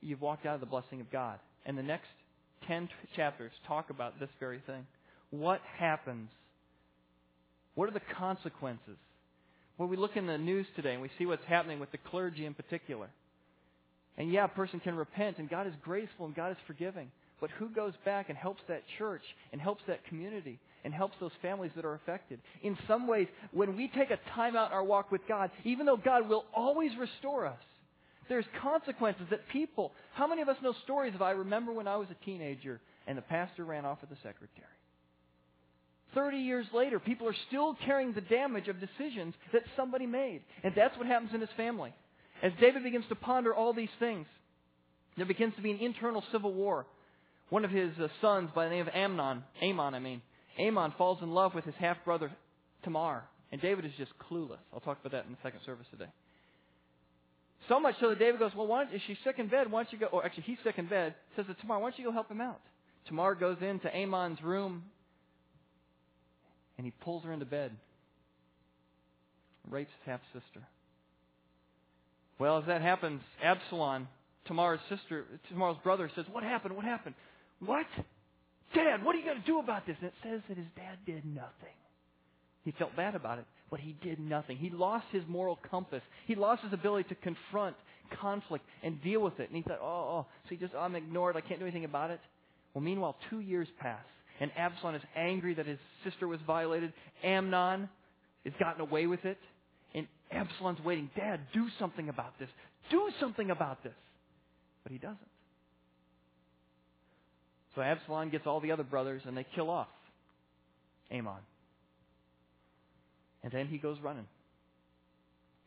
you've 0.00 0.20
walked 0.20 0.46
out 0.46 0.54
of 0.54 0.60
the 0.60 0.66
blessing 0.66 1.00
of 1.00 1.10
God. 1.10 1.38
And 1.66 1.76
the 1.76 1.82
next 1.82 2.08
10 2.68 2.88
chapters 3.16 3.52
talk 3.66 3.90
about 3.90 4.20
this 4.20 4.30
very 4.38 4.60
thing. 4.66 4.86
What 5.30 5.60
happens? 5.78 6.30
What 7.74 7.88
are 7.88 7.92
the 7.92 8.00
consequences 8.16 8.96
well, 9.78 9.88
we 9.88 9.96
look 9.96 10.16
in 10.16 10.26
the 10.26 10.38
news 10.38 10.66
today 10.76 10.92
and 10.92 11.02
we 11.02 11.10
see 11.18 11.26
what's 11.26 11.44
happening 11.46 11.80
with 11.80 11.90
the 11.90 11.98
clergy 11.98 12.46
in 12.46 12.54
particular. 12.54 13.08
And 14.16 14.30
yeah, 14.30 14.44
a 14.44 14.48
person 14.48 14.80
can 14.80 14.94
repent 14.94 15.38
and 15.38 15.50
God 15.50 15.66
is 15.66 15.72
graceful 15.82 16.26
and 16.26 16.34
God 16.34 16.52
is 16.52 16.56
forgiving. 16.66 17.10
But 17.40 17.50
who 17.58 17.68
goes 17.68 17.92
back 18.04 18.28
and 18.28 18.38
helps 18.38 18.62
that 18.68 18.82
church 18.98 19.22
and 19.52 19.60
helps 19.60 19.82
that 19.88 20.06
community 20.06 20.60
and 20.84 20.94
helps 20.94 21.16
those 21.20 21.32
families 21.42 21.72
that 21.74 21.84
are 21.84 21.94
affected? 21.94 22.38
In 22.62 22.78
some 22.86 23.08
ways, 23.08 23.26
when 23.52 23.76
we 23.76 23.88
take 23.88 24.10
a 24.10 24.18
time 24.34 24.54
out 24.56 24.70
in 24.70 24.72
our 24.74 24.84
walk 24.84 25.10
with 25.10 25.22
God, 25.26 25.50
even 25.64 25.86
though 25.86 25.96
God 25.96 26.28
will 26.28 26.44
always 26.54 26.92
restore 26.96 27.46
us, 27.46 27.58
there's 28.28 28.46
consequences 28.62 29.26
that 29.30 29.40
people, 29.48 29.92
how 30.14 30.26
many 30.26 30.40
of 30.42 30.48
us 30.48 30.56
know 30.62 30.74
stories 30.84 31.14
of 31.14 31.22
I 31.22 31.32
remember 31.32 31.72
when 31.72 31.88
I 31.88 31.96
was 31.96 32.08
a 32.10 32.24
teenager 32.24 32.80
and 33.06 33.18
the 33.18 33.22
pastor 33.22 33.64
ran 33.64 33.84
off 33.84 34.00
with 34.00 34.10
the 34.10 34.16
secretary? 34.16 34.68
30 36.14 36.38
years 36.38 36.66
later, 36.72 36.98
people 36.98 37.28
are 37.28 37.36
still 37.48 37.76
carrying 37.84 38.12
the 38.12 38.20
damage 38.20 38.68
of 38.68 38.76
decisions 38.80 39.34
that 39.52 39.62
somebody 39.76 40.06
made. 40.06 40.42
And 40.62 40.74
that's 40.76 40.96
what 40.96 41.06
happens 41.06 41.30
in 41.34 41.40
his 41.40 41.50
family. 41.56 41.92
As 42.42 42.52
David 42.60 42.82
begins 42.82 43.04
to 43.08 43.14
ponder 43.14 43.54
all 43.54 43.72
these 43.72 43.88
things, 43.98 44.26
there 45.16 45.26
begins 45.26 45.54
to 45.56 45.62
be 45.62 45.70
an 45.70 45.78
internal 45.78 46.22
civil 46.32 46.52
war. 46.52 46.86
One 47.50 47.64
of 47.64 47.70
his 47.70 47.92
uh, 48.00 48.08
sons, 48.20 48.50
by 48.54 48.64
the 48.64 48.70
name 48.70 48.86
of 48.86 48.94
Amnon, 48.94 49.44
Amon, 49.62 49.94
I 49.94 49.98
mean, 49.98 50.22
Amon 50.58 50.92
falls 50.96 51.18
in 51.22 51.32
love 51.32 51.54
with 51.54 51.64
his 51.64 51.74
half 51.78 51.96
brother 52.04 52.30
Tamar. 52.82 53.24
And 53.52 53.60
David 53.60 53.84
is 53.84 53.92
just 53.96 54.10
clueless. 54.18 54.58
I'll 54.72 54.80
talk 54.80 54.98
about 55.00 55.12
that 55.12 55.26
in 55.26 55.32
the 55.32 55.38
second 55.42 55.60
service 55.64 55.86
today. 55.90 56.10
So 57.68 57.78
much 57.80 57.94
so 58.00 58.10
that 58.10 58.18
David 58.18 58.40
goes, 58.40 58.50
Well, 58.56 58.66
why 58.66 58.84
don't, 58.84 58.94
is 58.94 59.00
she 59.06 59.16
sick 59.24 59.38
in 59.38 59.48
bed? 59.48 59.70
Why 59.70 59.84
don't 59.84 59.92
you 59.92 59.98
go? 59.98 60.06
Or 60.06 60.24
actually, 60.24 60.42
he's 60.44 60.58
sick 60.64 60.74
in 60.76 60.86
bed. 60.86 61.14
Says 61.36 61.46
to 61.46 61.54
Tamar, 61.54 61.78
Why 61.78 61.90
don't 61.90 61.98
you 61.98 62.04
go 62.04 62.12
help 62.12 62.30
him 62.30 62.40
out? 62.40 62.60
Tamar 63.06 63.34
goes 63.34 63.58
into 63.60 63.94
Amon's 63.94 64.42
room 64.42 64.82
and 66.76 66.86
he 66.86 66.92
pulls 67.02 67.24
her 67.24 67.32
into 67.32 67.46
bed, 67.46 67.72
rapes 69.70 69.90
his 70.00 70.10
half 70.10 70.20
sister. 70.32 70.66
Well, 72.38 72.58
as 72.58 72.66
that 72.66 72.82
happens, 72.82 73.22
Absalom, 73.42 74.08
Tamar's 74.46 74.80
sister, 74.88 75.24
Tamar's 75.48 75.76
brother, 75.82 76.10
says, 76.14 76.24
What 76.32 76.42
happened? 76.42 76.74
What 76.76 76.84
happened? 76.84 77.14
What? 77.60 77.86
Dad, 78.74 79.04
what 79.04 79.14
are 79.14 79.18
you 79.18 79.24
going 79.24 79.40
to 79.40 79.46
do 79.46 79.60
about 79.60 79.86
this? 79.86 79.96
And 80.00 80.08
it 80.08 80.14
says 80.22 80.40
that 80.48 80.56
his 80.56 80.66
dad 80.76 80.98
did 81.06 81.24
nothing. 81.24 81.74
He 82.64 82.72
felt 82.72 82.96
bad 82.96 83.14
about 83.14 83.38
it, 83.38 83.44
but 83.70 83.78
he 83.78 83.94
did 84.02 84.18
nothing. 84.18 84.56
He 84.56 84.70
lost 84.70 85.06
his 85.12 85.22
moral 85.28 85.58
compass. 85.70 86.02
He 86.26 86.34
lost 86.34 86.62
his 86.62 86.72
ability 86.72 87.08
to 87.10 87.14
confront 87.16 87.76
conflict 88.20 88.64
and 88.82 89.00
deal 89.02 89.20
with 89.20 89.38
it. 89.38 89.48
And 89.48 89.56
he 89.56 89.62
thought, 89.62 89.80
oh, 89.82 89.86
oh. 89.86 90.26
so 90.44 90.48
he 90.48 90.56
just, 90.56 90.72
oh, 90.74 90.80
I'm 90.80 90.96
ignored. 90.96 91.36
I 91.36 91.40
can't 91.40 91.60
do 91.60 91.66
anything 91.66 91.84
about 91.84 92.10
it. 92.10 92.20
Well, 92.72 92.82
meanwhile, 92.82 93.16
two 93.30 93.40
years 93.40 93.68
pass, 93.78 94.04
and 94.40 94.50
Absalom 94.56 94.94
is 94.94 95.02
angry 95.16 95.54
that 95.54 95.66
his 95.66 95.78
sister 96.02 96.26
was 96.26 96.40
violated. 96.46 96.92
Amnon 97.22 97.88
has 98.44 98.54
gotten 98.58 98.80
away 98.80 99.06
with 99.06 99.24
it. 99.24 99.38
And 99.94 100.06
Absalom's 100.32 100.80
waiting, 100.84 101.10
Dad, 101.16 101.40
do 101.52 101.66
something 101.78 102.08
about 102.08 102.38
this. 102.38 102.48
Do 102.90 103.08
something 103.20 103.50
about 103.50 103.82
this. 103.84 103.94
But 104.82 104.92
he 104.92 104.98
doesn't. 104.98 105.18
So 107.74 107.82
Absalom 107.82 108.30
gets 108.30 108.46
all 108.46 108.60
the 108.60 108.72
other 108.72 108.82
brothers 108.82 109.22
and 109.24 109.36
they 109.36 109.46
kill 109.54 109.70
off 109.70 109.88
Amon. 111.12 111.40
And 113.42 113.52
then 113.52 113.66
he 113.66 113.78
goes 113.78 113.98
running. 114.02 114.26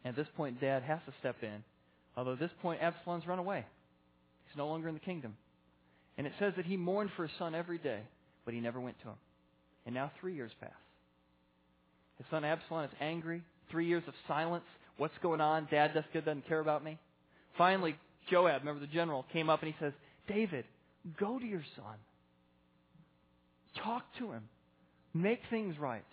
At 0.04 0.16
this 0.16 0.28
point, 0.36 0.62
Dad 0.62 0.84
has 0.84 1.00
to 1.06 1.14
step 1.20 1.36
in. 1.42 1.64
Although 2.16 2.34
at 2.34 2.40
this 2.40 2.52
point, 2.62 2.82
Absalom's 2.82 3.28
run 3.28 3.40
away. 3.40 3.66
He's 4.48 4.58
no 4.58 4.68
longer 4.68 4.88
in 4.88 4.94
the 4.94 5.00
kingdom. 5.00 5.36
And 6.18 6.26
it 6.26 6.34
says 6.40 6.54
that 6.58 6.66
he 6.66 6.78
mourned 6.78 7.12
for 7.16 7.24
his 7.28 7.38
son 7.38 7.54
every 7.54 7.78
day, 7.78 8.00
but 8.48 8.54
he 8.54 8.62
never 8.62 8.80
went 8.80 8.98
to 9.02 9.10
him. 9.10 9.16
And 9.86 9.94
now 9.94 10.10
three 10.22 10.34
years 10.34 10.52
pass. 10.62 10.70
His 12.18 12.26
son 12.32 12.46
Absalom 12.46 12.86
is 12.86 12.92
angry. 13.02 13.44
Three 13.70 13.88
years 13.88 14.04
of 14.08 14.14
silence. 14.26 14.64
What's 14.96 15.18
going 15.22 15.42
on? 15.42 15.68
Dad 15.70 15.92
doesn't 15.94 16.48
care 16.48 16.62
about 16.62 16.82
me. 16.82 16.98
Finally, 17.58 17.98
Joab, 18.32 18.62
remember 18.62 18.80
the 18.80 18.88
general, 18.88 19.26
came 19.34 19.50
up 19.50 19.62
and 19.64 19.74
he 19.74 19.76
says, 19.84 19.92
David, 20.30 20.64
go 21.20 21.38
to 21.38 21.46
your 21.46 21.64
son. 21.76 21.96
Talk 23.84 24.04
to 24.20 24.32
him. 24.32 24.44
Make 25.14 25.42
things 25.50 25.78
right. 25.78 26.06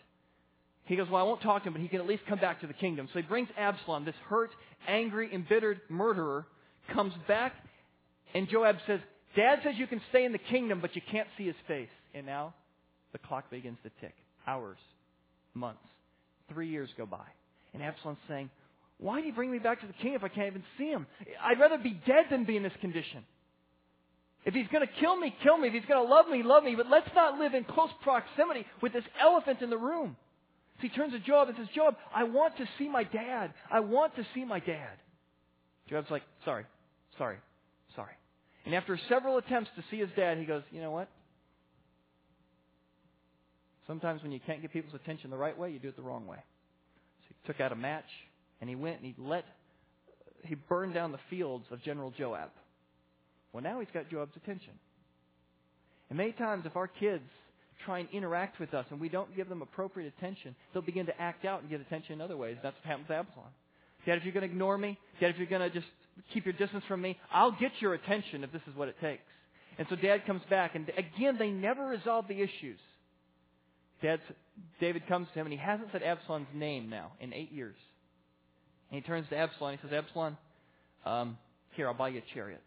He 0.87 0.97
goes, 0.97 1.07
Well, 1.09 1.21
I 1.21 1.25
won't 1.25 1.41
talk 1.41 1.63
to 1.63 1.69
him, 1.69 1.75
but 1.75 1.83
he 1.83 1.89
can 1.89 2.01
at 2.01 2.07
least 2.09 2.25
come 2.29 2.41
back 2.41 2.63
to 2.63 2.67
the 2.67 2.75
kingdom. 2.75 3.09
So 3.13 3.21
he 3.21 3.27
brings 3.27 3.49
Absalom, 3.57 4.05
this 4.05 4.15
hurt, 4.29 4.51
angry, 4.89 5.33
embittered 5.33 5.83
murderer, 5.89 6.47
comes 6.93 7.15
back, 7.29 7.53
and 8.35 8.49
Joab 8.49 8.79
says, 8.89 8.99
Dad 9.37 9.61
says 9.63 9.75
you 9.77 9.87
can 9.87 10.01
stay 10.11 10.25
in 10.25 10.33
the 10.33 10.39
kingdom, 10.39 10.81
but 10.81 10.97
you 10.97 11.03
can't 11.13 11.29
see 11.39 11.47
his 11.47 11.55
face. 11.69 11.89
And 12.15 12.27
now 12.27 12.55
the 13.13 13.19
clock 13.19 13.51
begins 13.51 13.79
to 13.83 13.91
tick. 14.01 14.15
Hours, 14.47 14.79
months, 15.55 15.85
three 16.53 16.69
years 16.69 16.89
go 16.97 17.07
by. 17.07 17.27
And 17.73 17.83
Absalom's 17.83 18.19
saying, 18.29 18.51
Why 18.99 19.21
do 19.21 19.27
you 19.27 19.33
bring 19.33 19.51
me 19.51 19.59
back 19.59 19.81
to 19.81 19.87
the 19.87 19.93
king 19.95 20.15
if 20.15 20.23
I 20.23 20.29
can't 20.29 20.47
even 20.47 20.63
see 20.79 20.89
him? 20.89 21.07
I'd 21.43 21.59
rather 21.59 21.79
be 21.79 22.01
dead 22.07 22.27
than 22.31 22.45
be 22.45 22.57
in 22.57 22.63
this 22.63 22.73
condition. 22.81 23.25
If 24.45 24.53
he's 24.53 24.67
going 24.69 24.87
to 24.87 24.93
kill 25.01 25.17
me, 25.17 25.35
kill 25.43 25.57
me. 25.57 25.69
If 25.69 25.75
he's 25.75 25.87
going 25.87 26.07
to 26.07 26.13
love 26.13 26.29
me, 26.29 26.43
love 26.43 26.65
me. 26.65 26.75
But 26.77 26.89
let's 26.89 27.09
not 27.15 27.39
live 27.39 27.55
in 27.55 27.65
close 27.65 27.91
proximity 28.03 28.67
with 28.83 28.93
this 28.93 29.05
elephant 29.21 29.63
in 29.63 29.71
the 29.71 29.79
room. 29.79 30.17
So 30.77 30.83
he 30.83 30.89
turns 30.91 31.13
to 31.13 31.19
Joab 31.21 31.49
and 31.49 31.57
says, 31.57 31.69
Joab, 31.75 31.97
I 32.15 32.25
want 32.25 32.57
to 32.59 32.67
see 32.79 32.89
my 32.89 33.05
dad. 33.05 33.55
I 33.71 33.81
want 33.81 34.15
to 34.17 34.27
see 34.35 34.45
my 34.45 34.61
dad. 34.61 34.99
Joab's 35.89 36.11
like, 36.11 36.23
sorry, 36.45 36.65
sorry, 37.17 37.39
sorry. 37.97 38.13
And 38.67 38.75
after 38.75 38.99
several 39.09 39.39
attempts 39.39 39.71
to 39.77 39.85
see 39.91 39.99
his 39.99 40.11
dad, 40.17 40.39
he 40.39 40.45
goes, 40.45 40.63
you 40.71 40.81
know 40.81 40.91
what? 40.91 41.09
Sometimes 43.87 44.23
when 44.23 44.33
you 44.33 44.41
can't 44.47 44.63
get 44.63 44.73
people's 44.73 44.95
attention 44.95 45.31
the 45.31 45.37
right 45.37 45.57
way, 45.57 45.71
you 45.71 45.79
do 45.79 45.89
it 45.89 45.97
the 45.97 46.03
wrong 46.03 46.27
way. 46.27 46.39
So 46.39 47.35
he 47.41 47.47
took 47.47 47.61
out 47.61 47.73
a 47.73 47.77
match 47.77 48.09
and 48.61 48.71
he 48.71 48.77
went 48.77 48.97
and 48.97 49.07
he 49.07 49.15
let, 49.19 49.45
he 50.45 50.55
burned 50.55 50.95
down 50.95 51.13
the 51.13 51.19
fields 51.29 51.67
of 51.71 51.83
General 51.83 52.13
Joab. 52.17 52.51
Well, 53.53 53.63
now 53.63 53.81
he's 53.81 53.89
got 53.93 54.11
Joab's 54.11 54.37
attention. 54.37 54.73
And 56.09 56.17
many 56.17 56.33
times, 56.33 56.65
if 56.67 56.77
our 56.77 56.89
kids 56.89 57.25
try 57.85 57.99
and 57.99 58.09
interact 58.13 58.61
with 58.61 58.75
us 58.75 58.87
and 58.91 59.01
we 59.01 59.09
don't 59.09 59.35
give 59.37 59.49
them 59.49 59.63
appropriate 59.63 60.13
attention, 60.19 60.55
they'll 60.73 60.83
begin 60.83 61.07
to 61.07 61.21
act 61.21 61.45
out 61.45 61.61
and 61.61 61.71
get 61.71 61.81
attention 61.81 62.15
in 62.15 62.21
other 62.21 62.37
ways. 62.37 62.57
That's 62.63 62.77
what 62.77 62.87
happens 62.87 63.09
to 63.09 63.15
Absalom. 63.15 63.49
Dad, 64.07 64.19
if 64.19 64.25
you're 64.25 64.33
going 64.33 64.47
to 64.47 64.53
ignore 64.53 64.77
me, 64.77 64.99
Dad, 65.21 65.31
if 65.31 65.39
you're 65.39 65.47
going 65.47 65.69
to 65.69 65.71
just 65.71 65.87
keep 66.33 66.45
your 66.45 66.53
distance 66.53 66.85
from 66.87 67.01
me, 67.01 67.19
I'll 67.33 67.53
get 67.53 67.73
your 67.81 67.95
attention 67.95 68.45
if 68.45 68.53
this 68.53 68.63
is 68.71 68.77
what 68.77 68.89
it 68.89 68.97
takes. 69.01 69.23
And 69.79 69.87
so 69.91 69.97
Dad 69.97 70.27
comes 70.27 70.43
back, 70.49 70.75
and 70.75 70.89
again, 70.91 71.37
they 71.39 71.51
never 71.51 71.87
resolve 71.87 72.29
the 72.29 72.41
issues. 72.41 72.79
Dad's, 74.05 74.23
David 74.81 75.09
comes 75.09 75.29
to 75.33 75.41
him, 75.41 75.47
and 75.47 75.53
he 75.53 75.59
hasn't 75.59 75.89
said 75.91 76.03
Absalom's 76.03 76.47
name 76.55 76.91
now 76.91 77.13
in 77.21 77.33
eight 77.33 77.51
years. 77.51 77.77
And 78.91 79.03
he 79.03 79.07
turns 79.07 79.27
to 79.31 79.37
Absalom, 79.37 79.71
and 79.71 79.81
he 79.81 79.89
says, 79.89 80.05
Absalom, 80.05 80.37
um, 81.07 81.39
here, 81.75 81.89
I'll 81.89 81.95
buy 81.95 82.09
you 82.09 82.19
a 82.19 82.35
chariot. 82.35 82.63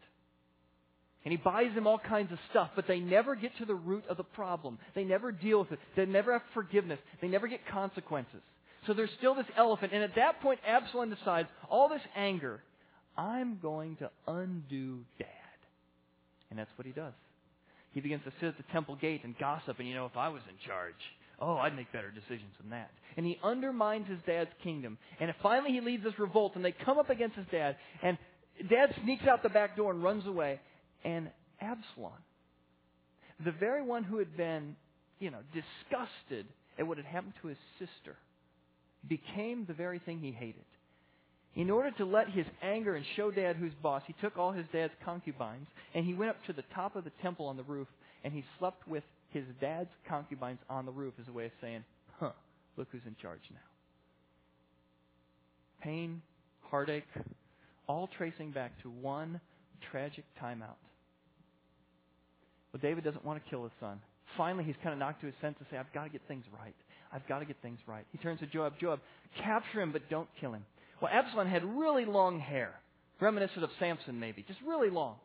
And 1.23 1.31
he 1.31 1.37
buys 1.37 1.71
him 1.73 1.85
all 1.85 1.99
kinds 1.99 2.31
of 2.31 2.39
stuff, 2.49 2.71
but 2.75 2.87
they 2.87 2.99
never 2.99 3.35
get 3.35 3.55
to 3.59 3.65
the 3.65 3.75
root 3.75 4.03
of 4.09 4.17
the 4.17 4.23
problem. 4.23 4.79
They 4.95 5.03
never 5.03 5.31
deal 5.31 5.59
with 5.59 5.71
it. 5.73 5.79
They 5.95 6.05
never 6.05 6.33
have 6.33 6.41
forgiveness. 6.55 6.99
They 7.21 7.27
never 7.27 7.47
get 7.47 7.59
consequences. 7.67 8.41
So 8.87 8.93
there's 8.93 9.09
still 9.19 9.35
this 9.35 9.45
elephant. 9.55 9.93
And 9.93 10.03
at 10.03 10.15
that 10.15 10.41
point, 10.41 10.59
Absalom 10.65 11.11
decides, 11.11 11.49
all 11.69 11.87
this 11.87 12.01
anger, 12.15 12.63
I'm 13.15 13.59
going 13.61 13.97
to 13.97 14.09
undo 14.27 15.01
dad. 15.19 15.27
And 16.49 16.57
that's 16.57 16.71
what 16.77 16.87
he 16.87 16.93
does. 16.93 17.13
He 17.93 17.99
begins 17.99 18.23
to 18.23 18.31
sit 18.39 18.49
at 18.49 18.57
the 18.57 18.71
temple 18.71 18.95
gate 18.95 19.21
and 19.23 19.37
gossip, 19.37 19.79
and 19.79 19.87
you 19.87 19.93
know, 19.95 20.05
if 20.05 20.17
I 20.17 20.29
was 20.29 20.41
in 20.49 20.55
charge, 20.67 20.95
oh, 21.39 21.57
I'd 21.57 21.75
make 21.75 21.91
better 21.91 22.11
decisions 22.11 22.53
than 22.59 22.71
that. 22.71 22.91
And 23.15 23.25
he 23.25 23.39
undermines 23.43 24.07
his 24.07 24.19
dad's 24.25 24.49
kingdom. 24.63 24.97
And 25.19 25.33
finally 25.41 25.71
he 25.71 25.81
leads 25.81 26.03
this 26.03 26.17
revolt, 26.19 26.55
and 26.55 26.63
they 26.63 26.71
come 26.71 26.97
up 26.97 27.09
against 27.09 27.35
his 27.35 27.45
dad, 27.51 27.77
and 28.03 28.17
dad 28.69 28.93
sneaks 29.03 29.25
out 29.27 29.43
the 29.43 29.49
back 29.49 29.75
door 29.75 29.91
and 29.91 30.03
runs 30.03 30.25
away 30.25 30.59
and 31.03 31.29
Absalom, 31.61 32.11
the 33.43 33.51
very 33.51 33.81
one 33.81 34.03
who 34.03 34.17
had 34.17 34.35
been, 34.35 34.75
you 35.19 35.31
know, 35.31 35.39
disgusted 35.53 36.45
at 36.77 36.85
what 36.85 36.97
had 36.97 37.05
happened 37.05 37.33
to 37.41 37.47
his 37.47 37.57
sister, 37.79 38.15
became 39.07 39.65
the 39.67 39.73
very 39.73 39.99
thing 39.99 40.19
he 40.19 40.31
hated. 40.31 40.65
In 41.55 41.71
order 41.71 41.89
to 41.91 42.05
let 42.05 42.29
his 42.29 42.45
anger 42.61 42.95
and 42.95 43.05
show 43.15 43.31
dad 43.31 43.55
who's 43.55 43.73
boss, 43.81 44.03
he 44.05 44.13
took 44.21 44.37
all 44.37 44.51
his 44.51 44.65
dad's 44.71 44.93
concubines 45.03 45.67
and 45.95 46.05
he 46.05 46.13
went 46.13 46.29
up 46.29 46.43
to 46.45 46.53
the 46.53 46.63
top 46.75 46.95
of 46.95 47.03
the 47.03 47.11
temple 47.21 47.47
on 47.47 47.57
the 47.57 47.63
roof 47.63 47.87
and 48.23 48.31
he 48.31 48.43
slept 48.59 48.87
with 48.87 49.03
his 49.45 49.55
dad's 49.61 49.89
concubines 50.07 50.59
on 50.69 50.85
the 50.85 50.91
roof 50.91 51.13
as 51.19 51.27
a 51.27 51.31
way 51.31 51.45
of 51.45 51.51
saying, 51.61 51.83
huh, 52.19 52.31
look 52.75 52.87
who's 52.91 53.01
in 53.05 53.15
charge 53.21 53.41
now. 53.51 53.57
Pain, 55.81 56.21
heartache, 56.61 57.07
all 57.87 58.09
tracing 58.17 58.51
back 58.51 58.71
to 58.81 58.89
one 58.89 59.39
tragic 59.91 60.25
timeout. 60.41 60.79
But 62.71 62.81
David 62.81 63.03
doesn't 63.03 63.23
want 63.23 63.43
to 63.43 63.49
kill 63.49 63.63
his 63.63 63.71
son. 63.79 63.99
Finally, 64.35 64.65
he's 64.65 64.75
kind 64.83 64.93
of 64.93 64.99
knocked 64.99 65.21
to 65.21 65.27
his 65.27 65.35
senses 65.41 65.61
and 65.61 65.67
say, 65.71 65.77
I've 65.77 65.91
got 65.93 66.03
to 66.03 66.09
get 66.09 66.21
things 66.27 66.43
right. 66.61 66.75
I've 67.11 67.25
got 67.27 67.39
to 67.39 67.45
get 67.45 67.55
things 67.61 67.79
right. 67.87 68.05
He 68.11 68.17
turns 68.17 68.39
to 68.41 68.47
Joab, 68.47 68.73
Joab, 68.79 68.99
capture 69.41 69.81
him, 69.81 69.91
but 69.91 70.09
don't 70.09 70.27
kill 70.39 70.53
him. 70.53 70.65
Well, 71.01 71.11
Absalom 71.13 71.47
had 71.47 71.63
really 71.63 72.05
long 72.05 72.39
hair, 72.39 72.73
reminiscent 73.21 73.63
of 73.63 73.69
Samson, 73.79 74.19
maybe, 74.19 74.43
just 74.47 74.59
really 74.67 74.89
long. 74.89 75.15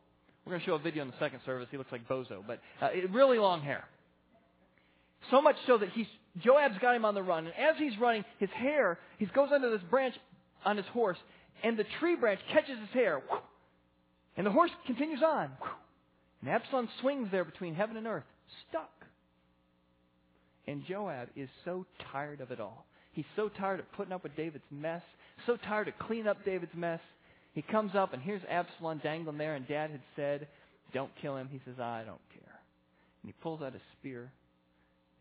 We're 0.45 0.53
going 0.53 0.61
to 0.61 0.67
show 0.67 0.75
a 0.75 0.79
video 0.79 1.03
in 1.03 1.11
the 1.11 1.17
second 1.19 1.41
service. 1.47 1.69
He 1.71 1.79
looks 1.79 1.93
like 1.93 2.09
Bozo, 2.09 2.43
but 2.47 2.61
uh, 2.81 2.89
really 3.11 3.39
long 3.39 3.63
hair. 3.63 3.85
So 5.31 5.41
much 5.41 5.57
so 5.67 5.79
that 5.79 5.91
he's 5.91 6.07
Joab's 6.43 6.79
got 6.81 6.97
him 6.97 7.05
on 7.05 7.15
the 7.15 7.23
run, 7.23 7.47
and 7.47 7.55
as 7.55 7.77
he's 7.79 7.99
running, 8.01 8.25
his 8.39 8.51
hair 8.51 8.99
he 9.19 9.27
goes 9.27 9.51
under 9.53 9.71
this 9.71 9.83
branch 9.91 10.15
on 10.65 10.77
his 10.77 10.87
horse, 10.87 11.19
and 11.63 11.79
the 11.79 11.85
tree 12.01 12.17
branch 12.17 12.41
catches 12.53 12.79
his 12.79 12.89
hair, 12.91 13.23
and 14.37 14.47
the 14.47 14.51
horse 14.51 14.71
continues 14.87 15.23
on. 15.23 15.51
And 16.41 16.51
Absalom 16.51 16.89
swings 17.01 17.29
there 17.31 17.45
between 17.45 17.75
heaven 17.75 17.97
and 17.97 18.07
earth, 18.07 18.25
stuck. 18.69 18.91
And 20.67 20.85
Joab 20.87 21.29
is 21.37 21.49
so 21.65 21.87
tired 22.13 22.41
of 22.41 22.51
it 22.51 22.61
all. 22.61 22.87
He's 23.13 23.27
so 23.37 23.49
tired 23.49 23.81
of 23.81 23.93
putting 23.93 24.13
up 24.13 24.23
with 24.23 24.37
David's 24.37 24.65
mess, 24.71 25.03
so 25.47 25.57
tired 25.57 25.89
of 25.89 25.99
cleaning 25.99 26.29
up 26.29 26.45
David's 26.45 26.75
mess. 26.75 27.01
He 27.53 27.63
comes 27.63 27.95
up, 27.95 28.15
and 28.15 28.23
here's 28.23 28.43
Absalom 28.49 29.01
dangling 29.03 29.39
there, 29.39 29.55
and 29.55 29.69
Dad 29.69 29.91
had 29.91 30.01
said, 30.17 30.49
Don't 30.95 31.11
kill 31.21 31.37
him. 31.37 31.49
He 31.51 31.61
says, 31.65 31.79
I 31.79 32.03
don't 32.07 32.21
care. 32.33 32.61
And 33.23 33.27
he 33.29 33.35
pulls 33.43 33.61
out 33.61 33.75
a 33.75 33.81
spear, 33.99 34.33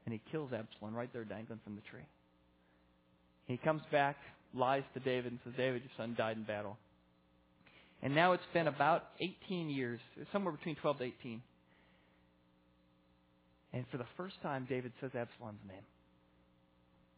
And 0.06 0.14
he 0.14 0.22
kills 0.32 0.52
Absalom 0.54 0.96
right 0.96 1.12
there 1.14 1.24
dangling 1.24 1.60
from 1.64 1.76
the 1.76 1.82
tree. 1.82 2.06
He 3.46 3.58
comes 3.58 3.82
back, 3.92 4.18
lies 4.54 4.84
to 4.94 5.00
David, 5.00 5.32
and 5.32 5.40
says, 5.44 5.54
David, 5.58 5.84
your 5.84 5.92
son 5.98 6.16
died 6.18 6.38
in 6.38 6.44
battle. 6.44 6.78
And 8.02 8.16
now 8.16 8.34
it's 8.34 8.44
been 8.54 8.68
about 8.68 9.04
18 9.20 9.70
years, 9.70 10.00
somewhere 10.32 10.54
between 10.54 10.76
12 10.76 10.98
to 10.98 11.04
18. 11.04 11.42
And 13.74 13.86
for 13.92 13.98
the 13.98 14.06
first 14.18 14.36
time, 14.42 14.66
David 14.68 14.92
says 15.00 15.12
Absalom's 15.16 15.62
name. 15.68 15.84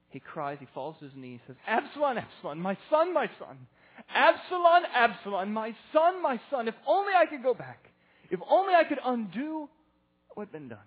He 0.09 0.19
cries, 0.19 0.57
he 0.59 0.67
falls 0.73 0.95
to 0.99 1.05
his 1.05 1.13
knees, 1.15 1.39
says, 1.47 1.55
Absalom, 1.65 2.17
Absalom, 2.17 2.59
my 2.59 2.77
son, 2.89 3.13
my 3.13 3.27
son. 3.39 3.57
Absalom, 4.13 4.83
Absalom, 4.93 5.53
my 5.53 5.75
son, 5.91 6.21
my 6.21 6.39
son. 6.51 6.67
If 6.67 6.75
only 6.87 7.13
I 7.13 7.25
could 7.25 7.41
go 7.41 7.53
back. 7.53 7.89
If 8.29 8.39
only 8.47 8.75
I 8.75 8.83
could 8.83 8.99
undo 9.03 9.69
what 10.35 10.47
had 10.47 10.51
been 10.51 10.69
done. 10.69 10.79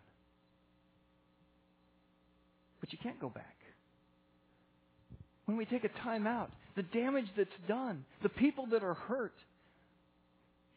But 2.87 2.93
you 2.93 2.99
can't 3.03 3.21
go 3.21 3.29
back. 3.29 3.57
When 5.47 5.57
we 5.57 5.65
take 5.65 5.83
a 5.83 5.89
time 5.89 6.25
out, 6.25 6.53
the 6.77 6.85
damage 6.85 7.27
that's 7.37 7.51
done, 7.67 8.05
the 8.23 8.29
people 8.29 8.67
that 8.67 8.85
are 8.85 8.95
hurt, 8.95 9.35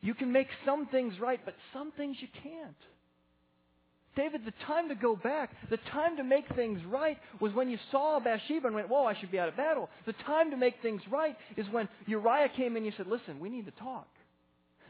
you 0.01 0.15
can 0.15 0.31
make 0.31 0.47
some 0.65 0.87
things 0.87 1.13
right, 1.19 1.39
but 1.45 1.53
some 1.71 1.91
things 1.91 2.17
you 2.19 2.27
can't. 2.41 2.75
David, 4.15 4.41
the 4.43 4.53
time 4.65 4.89
to 4.89 4.95
go 4.95 5.15
back, 5.15 5.51
the 5.69 5.77
time 5.91 6.17
to 6.17 6.23
make 6.23 6.45
things 6.55 6.81
right 6.85 7.17
was 7.39 7.53
when 7.53 7.69
you 7.69 7.77
saw 7.91 8.19
Bathsheba 8.19 8.65
and 8.65 8.75
went, 8.75 8.89
Whoa, 8.89 9.05
I 9.05 9.15
should 9.19 9.31
be 9.31 9.37
out 9.37 9.49
of 9.49 9.55
battle. 9.55 9.87
The 10.07 10.13
time 10.25 10.49
to 10.49 10.57
make 10.57 10.75
things 10.81 11.01
right 11.11 11.37
is 11.57 11.67
when 11.69 11.87
Uriah 12.07 12.49
came 12.57 12.71
in 12.71 12.77
and 12.77 12.85
you 12.87 12.91
said, 12.97 13.05
Listen, 13.05 13.39
we 13.39 13.49
need 13.49 13.65
to 13.65 13.71
talk. 13.71 14.07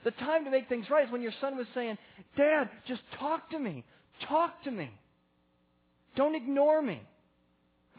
The 0.06 0.12
time 0.12 0.46
to 0.46 0.52
make 0.52 0.70
things 0.70 0.90
right 0.90 1.06
is 1.06 1.12
when 1.12 1.22
your 1.22 1.34
son 1.42 1.58
was 1.58 1.68
saying, 1.76 1.98
Dad, 2.38 2.70
just 2.88 3.02
talk 3.20 3.50
to 3.52 3.60
me. 3.60 3.84
Talk 4.30 4.64
to 4.64 4.72
me. 4.72 4.90
Don't 6.16 6.36
ignore 6.36 6.82
me. 6.82 7.02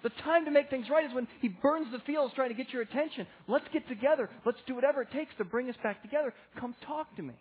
The 0.03 0.11
time 0.25 0.46
to 0.46 0.51
make 0.51 0.70
things 0.70 0.87
right 0.90 1.05
is 1.05 1.14
when 1.14 1.29
he 1.40 1.49
burns 1.49 1.88
the 1.92 1.99
fields 2.01 2.33
trying 2.35 2.49
to 2.49 2.55
get 2.55 2.73
your 2.73 2.83
attention. 2.83 3.27
Let's 3.46 3.66
get 3.73 3.87
together. 3.88 4.31
Let's 4.46 4.59
do 4.66 4.75
whatever 4.75 5.03
it 5.03 5.11
takes 5.12 5.33
to 5.38 5.44
bring 5.44 5.68
us 5.68 5.77
back 5.83 6.03
together. 6.03 6.33
Come 6.59 6.75
talk 6.87 7.14
to 7.16 7.23
me. 7.23 7.35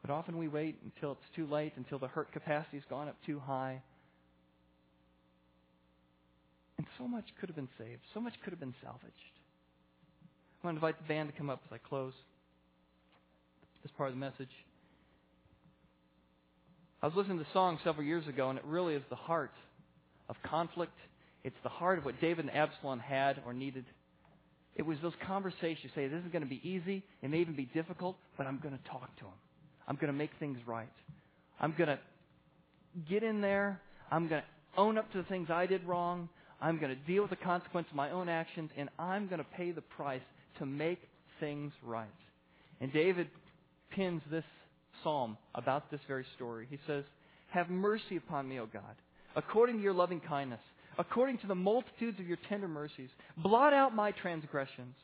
But 0.00 0.10
often 0.10 0.38
we 0.38 0.48
wait 0.48 0.78
until 0.82 1.12
it's 1.12 1.36
too 1.36 1.46
late, 1.46 1.74
until 1.76 1.98
the 1.98 2.08
hurt 2.08 2.32
capacity's 2.32 2.82
gone 2.88 3.08
up 3.08 3.16
too 3.24 3.38
high. 3.38 3.82
And 6.78 6.86
so 6.98 7.06
much 7.06 7.26
could 7.38 7.48
have 7.48 7.56
been 7.56 7.68
saved. 7.78 8.00
So 8.14 8.20
much 8.20 8.34
could 8.42 8.52
have 8.52 8.60
been 8.60 8.74
salvaged. 8.82 9.12
I 10.62 10.66
want 10.66 10.76
to 10.76 10.86
invite 10.86 11.00
the 11.00 11.08
band 11.12 11.30
to 11.30 11.36
come 11.36 11.50
up 11.50 11.60
as 11.66 11.72
I 11.72 11.78
close 11.78 12.14
this 13.82 13.92
part 13.96 14.08
of 14.08 14.14
the 14.14 14.20
message. 14.20 14.50
I 17.02 17.06
was 17.06 17.16
listening 17.16 17.38
to 17.38 17.42
the 17.42 17.50
song 17.52 17.80
several 17.82 18.06
years 18.06 18.28
ago, 18.28 18.48
and 18.50 18.56
it 18.56 18.64
really 18.64 18.94
is 18.94 19.02
the 19.10 19.16
heart 19.16 19.50
of 20.28 20.36
conflict. 20.44 20.92
It's 21.42 21.56
the 21.64 21.68
heart 21.68 21.98
of 21.98 22.04
what 22.04 22.20
David 22.20 22.44
and 22.44 22.54
Absalom 22.54 23.00
had 23.00 23.42
or 23.44 23.52
needed. 23.52 23.84
It 24.76 24.82
was 24.82 24.98
those 25.02 25.12
conversations. 25.26 25.90
Say, 25.96 26.06
this 26.06 26.24
is 26.24 26.30
going 26.30 26.44
to 26.44 26.48
be 26.48 26.60
easy. 26.62 27.02
It 27.20 27.28
may 27.28 27.38
even 27.40 27.56
be 27.56 27.64
difficult, 27.74 28.18
but 28.38 28.46
I'm 28.46 28.60
going 28.62 28.78
to 28.78 28.88
talk 28.88 29.16
to 29.16 29.24
him. 29.24 29.32
I'm 29.88 29.96
going 29.96 30.12
to 30.12 30.16
make 30.16 30.30
things 30.38 30.58
right. 30.64 30.92
I'm 31.58 31.74
going 31.76 31.88
to 31.88 31.98
get 33.10 33.24
in 33.24 33.40
there. 33.40 33.80
I'm 34.12 34.28
going 34.28 34.42
to 34.42 34.80
own 34.80 34.96
up 34.96 35.10
to 35.10 35.18
the 35.18 35.24
things 35.24 35.50
I 35.50 35.66
did 35.66 35.82
wrong. 35.82 36.28
I'm 36.60 36.78
going 36.78 36.96
to 36.96 37.12
deal 37.12 37.22
with 37.22 37.30
the 37.30 37.44
consequence 37.44 37.88
of 37.90 37.96
my 37.96 38.12
own 38.12 38.28
actions, 38.28 38.70
and 38.76 38.88
I'm 39.00 39.26
going 39.26 39.40
to 39.40 39.46
pay 39.56 39.72
the 39.72 39.82
price 39.82 40.22
to 40.60 40.66
make 40.66 41.00
things 41.40 41.72
right. 41.82 42.06
And 42.80 42.92
David 42.92 43.26
pins 43.90 44.22
this 44.30 44.44
psalm 45.02 45.36
about 45.54 45.90
this 45.90 46.00
very 46.08 46.26
story. 46.36 46.66
He 46.70 46.78
says, 46.86 47.04
Have 47.48 47.70
mercy 47.70 48.16
upon 48.16 48.48
me, 48.48 48.58
O 48.60 48.66
God, 48.66 48.96
according 49.36 49.76
to 49.76 49.82
your 49.82 49.92
loving 49.92 50.20
kindness, 50.20 50.60
according 50.98 51.38
to 51.38 51.46
the 51.46 51.54
multitudes 51.54 52.18
of 52.20 52.26
your 52.26 52.38
tender 52.48 52.68
mercies. 52.68 53.08
Blot 53.36 53.72
out 53.72 53.94
my 53.94 54.12
transgressions. 54.12 54.94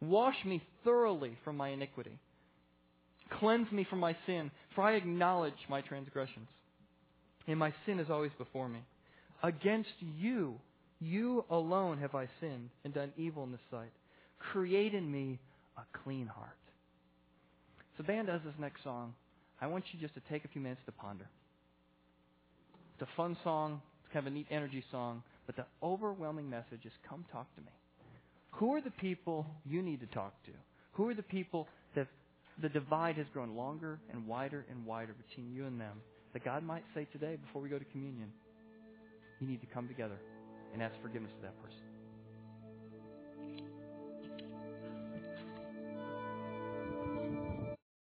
Wash 0.00 0.36
me 0.44 0.62
thoroughly 0.84 1.38
from 1.44 1.56
my 1.56 1.68
iniquity. 1.70 2.18
Cleanse 3.40 3.70
me 3.72 3.86
from 3.88 4.00
my 4.00 4.16
sin, 4.26 4.50
for 4.74 4.82
I 4.82 4.92
acknowledge 4.92 5.54
my 5.68 5.80
transgressions. 5.80 6.48
And 7.46 7.58
my 7.58 7.72
sin 7.86 7.98
is 7.98 8.10
always 8.10 8.32
before 8.38 8.68
me. 8.68 8.80
Against 9.42 9.90
you, 10.00 10.56
you 11.00 11.44
alone 11.50 11.98
have 11.98 12.14
I 12.14 12.28
sinned 12.40 12.70
and 12.84 12.94
done 12.94 13.12
evil 13.16 13.44
in 13.44 13.52
the 13.52 13.58
sight. 13.70 13.92
Create 14.38 14.94
in 14.94 15.10
me 15.10 15.38
a 15.76 15.82
clean 16.02 16.26
heart. 16.26 16.56
So, 17.96 18.02
the 18.02 18.06
band 18.06 18.26
does 18.26 18.40
this 18.44 18.54
next 18.58 18.82
song. 18.82 19.14
I 19.60 19.66
want 19.66 19.84
you 19.92 20.00
just 20.00 20.14
to 20.14 20.20
take 20.28 20.44
a 20.44 20.48
few 20.48 20.60
minutes 20.60 20.80
to 20.86 20.92
ponder. 20.92 21.26
It's 22.94 23.02
a 23.02 23.16
fun 23.16 23.36
song, 23.42 23.80
it's 24.02 24.12
kind 24.12 24.26
of 24.26 24.32
a 24.32 24.34
neat 24.34 24.46
energy 24.50 24.84
song, 24.90 25.22
but 25.46 25.56
the 25.56 25.64
overwhelming 25.82 26.48
message 26.48 26.84
is 26.84 26.92
come 27.08 27.24
talk 27.32 27.52
to 27.56 27.60
me. 27.60 27.72
Who 28.52 28.74
are 28.74 28.80
the 28.80 28.90
people 28.90 29.46
you 29.64 29.82
need 29.82 30.00
to 30.00 30.06
talk 30.06 30.32
to? 30.44 30.52
Who 30.92 31.08
are 31.08 31.14
the 31.14 31.22
people 31.22 31.66
that 31.96 32.06
the 32.62 32.68
divide 32.68 33.16
has 33.16 33.26
grown 33.32 33.56
longer 33.56 33.98
and 34.12 34.26
wider 34.26 34.64
and 34.70 34.86
wider 34.86 35.14
between 35.28 35.52
you 35.52 35.66
and 35.66 35.80
them? 35.80 36.00
That 36.32 36.44
God 36.44 36.62
might 36.62 36.84
say 36.94 37.06
today, 37.12 37.36
before 37.44 37.62
we 37.62 37.68
go 37.68 37.78
to 37.78 37.84
communion, 37.86 38.32
you 39.40 39.48
need 39.48 39.60
to 39.60 39.66
come 39.66 39.88
together 39.88 40.18
and 40.72 40.82
ask 40.82 40.94
forgiveness 41.02 41.32
of 41.36 41.42
that 41.42 41.62
person. 41.62 41.83